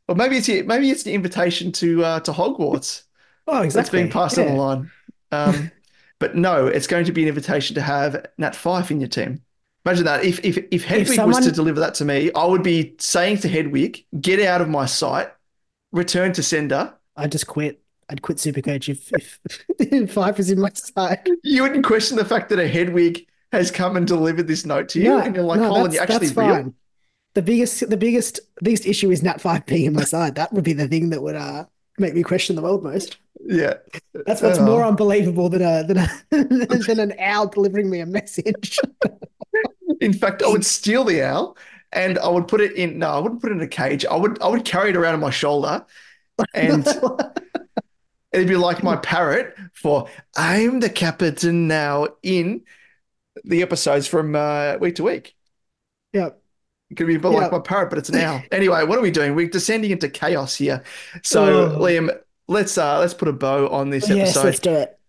Or 0.07 0.15
maybe 0.15 0.37
it's 0.37 0.47
maybe 0.47 0.89
it's 0.89 1.03
the 1.03 1.13
invitation 1.13 1.71
to 1.73 2.03
uh, 2.03 2.19
to 2.21 2.31
Hogwarts 2.31 3.03
Oh, 3.47 3.61
exactly. 3.61 3.69
that's 3.69 3.89
being 3.89 4.09
passed 4.09 4.37
yeah. 4.37 4.45
on 4.45 4.49
the 4.49 4.61
line. 4.61 4.91
Um, 5.31 5.71
but 6.19 6.35
no, 6.35 6.67
it's 6.67 6.87
going 6.87 7.05
to 7.05 7.11
be 7.11 7.23
an 7.23 7.27
invitation 7.27 7.75
to 7.75 7.81
have 7.81 8.25
Nat 8.37 8.55
Fyfe 8.55 8.91
in 8.91 8.99
your 8.99 9.09
team. 9.09 9.41
Imagine 9.85 10.05
that. 10.05 10.23
If 10.23 10.43
if 10.43 10.57
if 10.71 10.83
Hedwig 10.83 11.07
was 11.07 11.15
someone- 11.15 11.43
to 11.43 11.51
deliver 11.51 11.79
that 11.79 11.93
to 11.95 12.05
me, 12.05 12.31
I 12.33 12.45
would 12.45 12.63
be 12.63 12.95
saying 12.99 13.37
to 13.39 13.47
Hedwig, 13.49 14.05
"Get 14.19 14.39
out 14.41 14.61
of 14.61 14.69
my 14.69 14.85
sight, 14.85 15.29
return 15.91 16.33
to 16.33 16.43
sender." 16.43 16.93
I'd 17.15 17.31
just 17.31 17.47
quit. 17.47 17.81
I'd 18.09 18.21
quit 18.21 18.37
Supercoach 18.37 18.89
if 18.89 19.11
if, 19.13 19.39
if 19.79 20.13
Fyfe 20.13 20.39
is 20.39 20.51
in 20.51 20.59
my 20.59 20.69
side. 20.73 21.27
You 21.43 21.63
wouldn't 21.63 21.85
question 21.85 22.17
the 22.17 22.25
fact 22.25 22.49
that 22.49 22.59
a 22.59 22.67
Hedwig 22.67 23.25
has 23.51 23.71
come 23.71 23.97
and 23.97 24.05
delivered 24.07 24.47
this 24.47 24.65
note 24.65 24.89
to 24.89 24.99
you, 24.99 25.09
No, 25.09 25.19
and 25.19 25.35
you're 25.35 25.45
like, 25.45 25.59
no, 25.59 25.69
"Colin, 25.69 25.91
you're 25.91 26.03
actually 26.03 26.29
real." 26.29 26.73
The 27.35 27.41
biggest, 27.41 27.89
the 27.89 27.97
biggest, 27.97 28.39
biggest 28.63 28.85
issue 28.85 29.11
is 29.11 29.21
Nat 29.23 29.39
Fyfe 29.41 29.65
being 29.65 29.85
in 29.85 29.93
my 29.93 30.03
side. 30.15 30.35
That 30.35 30.51
would 30.53 30.63
be 30.63 30.73
the 30.73 30.87
thing 30.87 31.09
that 31.11 31.21
would 31.21 31.35
uh 31.35 31.65
make 31.97 32.13
me 32.15 32.23
question 32.23 32.55
the 32.55 32.61
world 32.61 32.83
most. 32.83 33.17
Yeah, 33.45 33.75
That's 34.25 34.41
what's 34.41 34.59
Oh. 34.59 34.65
more 34.65 34.83
unbelievable 34.83 35.49
than 35.49 35.61
a 35.61 35.83
than 35.83 35.97
a 35.97 36.09
than 36.87 36.99
an 36.99 37.13
owl 37.19 37.47
delivering 37.47 37.89
me 37.89 37.99
a 37.99 38.05
message. 38.05 38.79
In 40.01 40.13
fact, 40.13 40.43
I 40.43 40.47
would 40.47 40.65
steal 40.65 41.03
the 41.03 41.23
owl 41.23 41.57
and 41.91 42.17
I 42.19 42.27
would 42.29 42.47
put 42.47 42.61
it 42.61 42.73
in. 42.73 42.99
No, 42.99 43.09
I 43.09 43.19
wouldn't 43.19 43.41
put 43.41 43.51
it 43.51 43.55
in 43.55 43.61
a 43.61 43.67
cage. 43.67 44.05
I 44.05 44.15
would 44.15 44.41
I 44.41 44.47
would 44.47 44.65
carry 44.65 44.89
it 44.89 44.95
around 44.95 45.15
on 45.15 45.19
my 45.19 45.29
shoulder, 45.29 45.85
and 46.53 46.85
it'd 48.31 48.47
be 48.47 48.55
like 48.55 48.83
my 48.83 48.95
parrot 48.97 49.55
for 49.73 50.07
"I'm 50.35 50.79
the 50.79 50.89
captain 50.89 51.67
now" 51.67 52.07
in 52.23 52.63
the 53.43 53.61
episodes 53.61 54.07
from 54.07 54.35
uh, 54.35 54.77
week 54.79 54.95
to 54.95 55.03
week. 55.03 55.35
yeah, 56.13 56.29
It 56.89 56.95
could 56.97 57.07
be 57.07 57.15
a 57.15 57.19
bit 57.19 57.27
like 57.29 57.51
my 57.51 57.59
parrot, 57.59 57.89
but 57.89 57.99
it's 57.99 58.09
an 58.09 58.15
owl. 58.19 58.41
Anyway, 58.51 58.83
what 58.83 58.97
are 58.97 59.01
we 59.01 59.11
doing? 59.11 59.35
We're 59.35 59.47
descending 59.49 59.91
into 59.91 60.09
chaos 60.09 60.55
here. 60.55 60.83
So, 61.23 61.45
Oh. 61.45 61.79
Liam, 61.79 62.09
let's 62.47 62.77
uh 62.77 62.99
let's 62.99 63.13
put 63.13 63.27
a 63.27 63.33
bow 63.33 63.67
on 63.69 63.89
this 63.91 64.09
yes, 64.09 64.29
episode. 64.35 64.43
let's 64.45 64.59
do 64.59 64.73
it. 64.73 64.99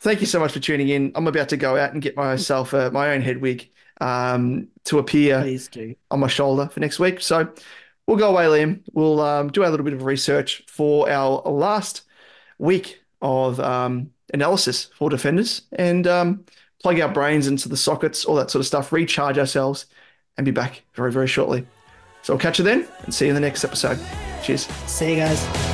Thank 0.00 0.20
you 0.20 0.26
so 0.26 0.38
much 0.38 0.52
for 0.52 0.60
tuning 0.60 0.88
in. 0.88 1.12
I'm 1.14 1.26
about 1.26 1.48
to 1.50 1.56
go 1.56 1.76
out 1.76 1.92
and 1.92 2.02
get 2.02 2.16
myself 2.16 2.74
uh, 2.74 2.90
my 2.92 3.14
own 3.14 3.22
Hedwig 3.22 3.70
um, 4.00 4.68
to 4.84 4.98
appear 4.98 5.38
on 6.10 6.20
my 6.20 6.26
shoulder 6.28 6.68
for 6.68 6.80
next 6.80 6.98
week. 6.98 7.20
So 7.22 7.52
we'll 8.06 8.18
go 8.18 8.30
away, 8.36 8.44
Liam. 8.44 8.82
We'll 8.92 9.20
um, 9.20 9.48
do 9.48 9.64
a 9.64 9.68
little 9.70 9.84
bit 9.84 9.94
of 9.94 10.04
research 10.04 10.62
for 10.68 11.08
our 11.08 11.40
last 11.42 12.02
week 12.58 13.00
of 13.22 13.58
um, 13.60 14.10
analysis 14.34 14.90
for 14.96 15.08
defenders 15.08 15.62
and 15.72 16.06
um, 16.06 16.44
plug 16.82 17.00
our 17.00 17.08
brains 17.08 17.46
into 17.46 17.68
the 17.70 17.76
sockets, 17.76 18.24
all 18.26 18.34
that 18.36 18.50
sort 18.50 18.60
of 18.60 18.66
stuff, 18.66 18.92
recharge 18.92 19.38
ourselves, 19.38 19.86
and 20.36 20.44
be 20.44 20.50
back 20.50 20.82
very, 20.94 21.12
very 21.12 21.28
shortly. 21.28 21.66
So 22.22 22.32
I'll 22.32 22.40
catch 22.40 22.58
you 22.58 22.64
then 22.64 22.86
and 23.04 23.14
see 23.14 23.26
you 23.26 23.30
in 23.30 23.34
the 23.34 23.40
next 23.40 23.64
episode. 23.64 23.98
Cheers. 24.42 24.66
See 24.86 25.10
you 25.10 25.16
guys. 25.16 25.73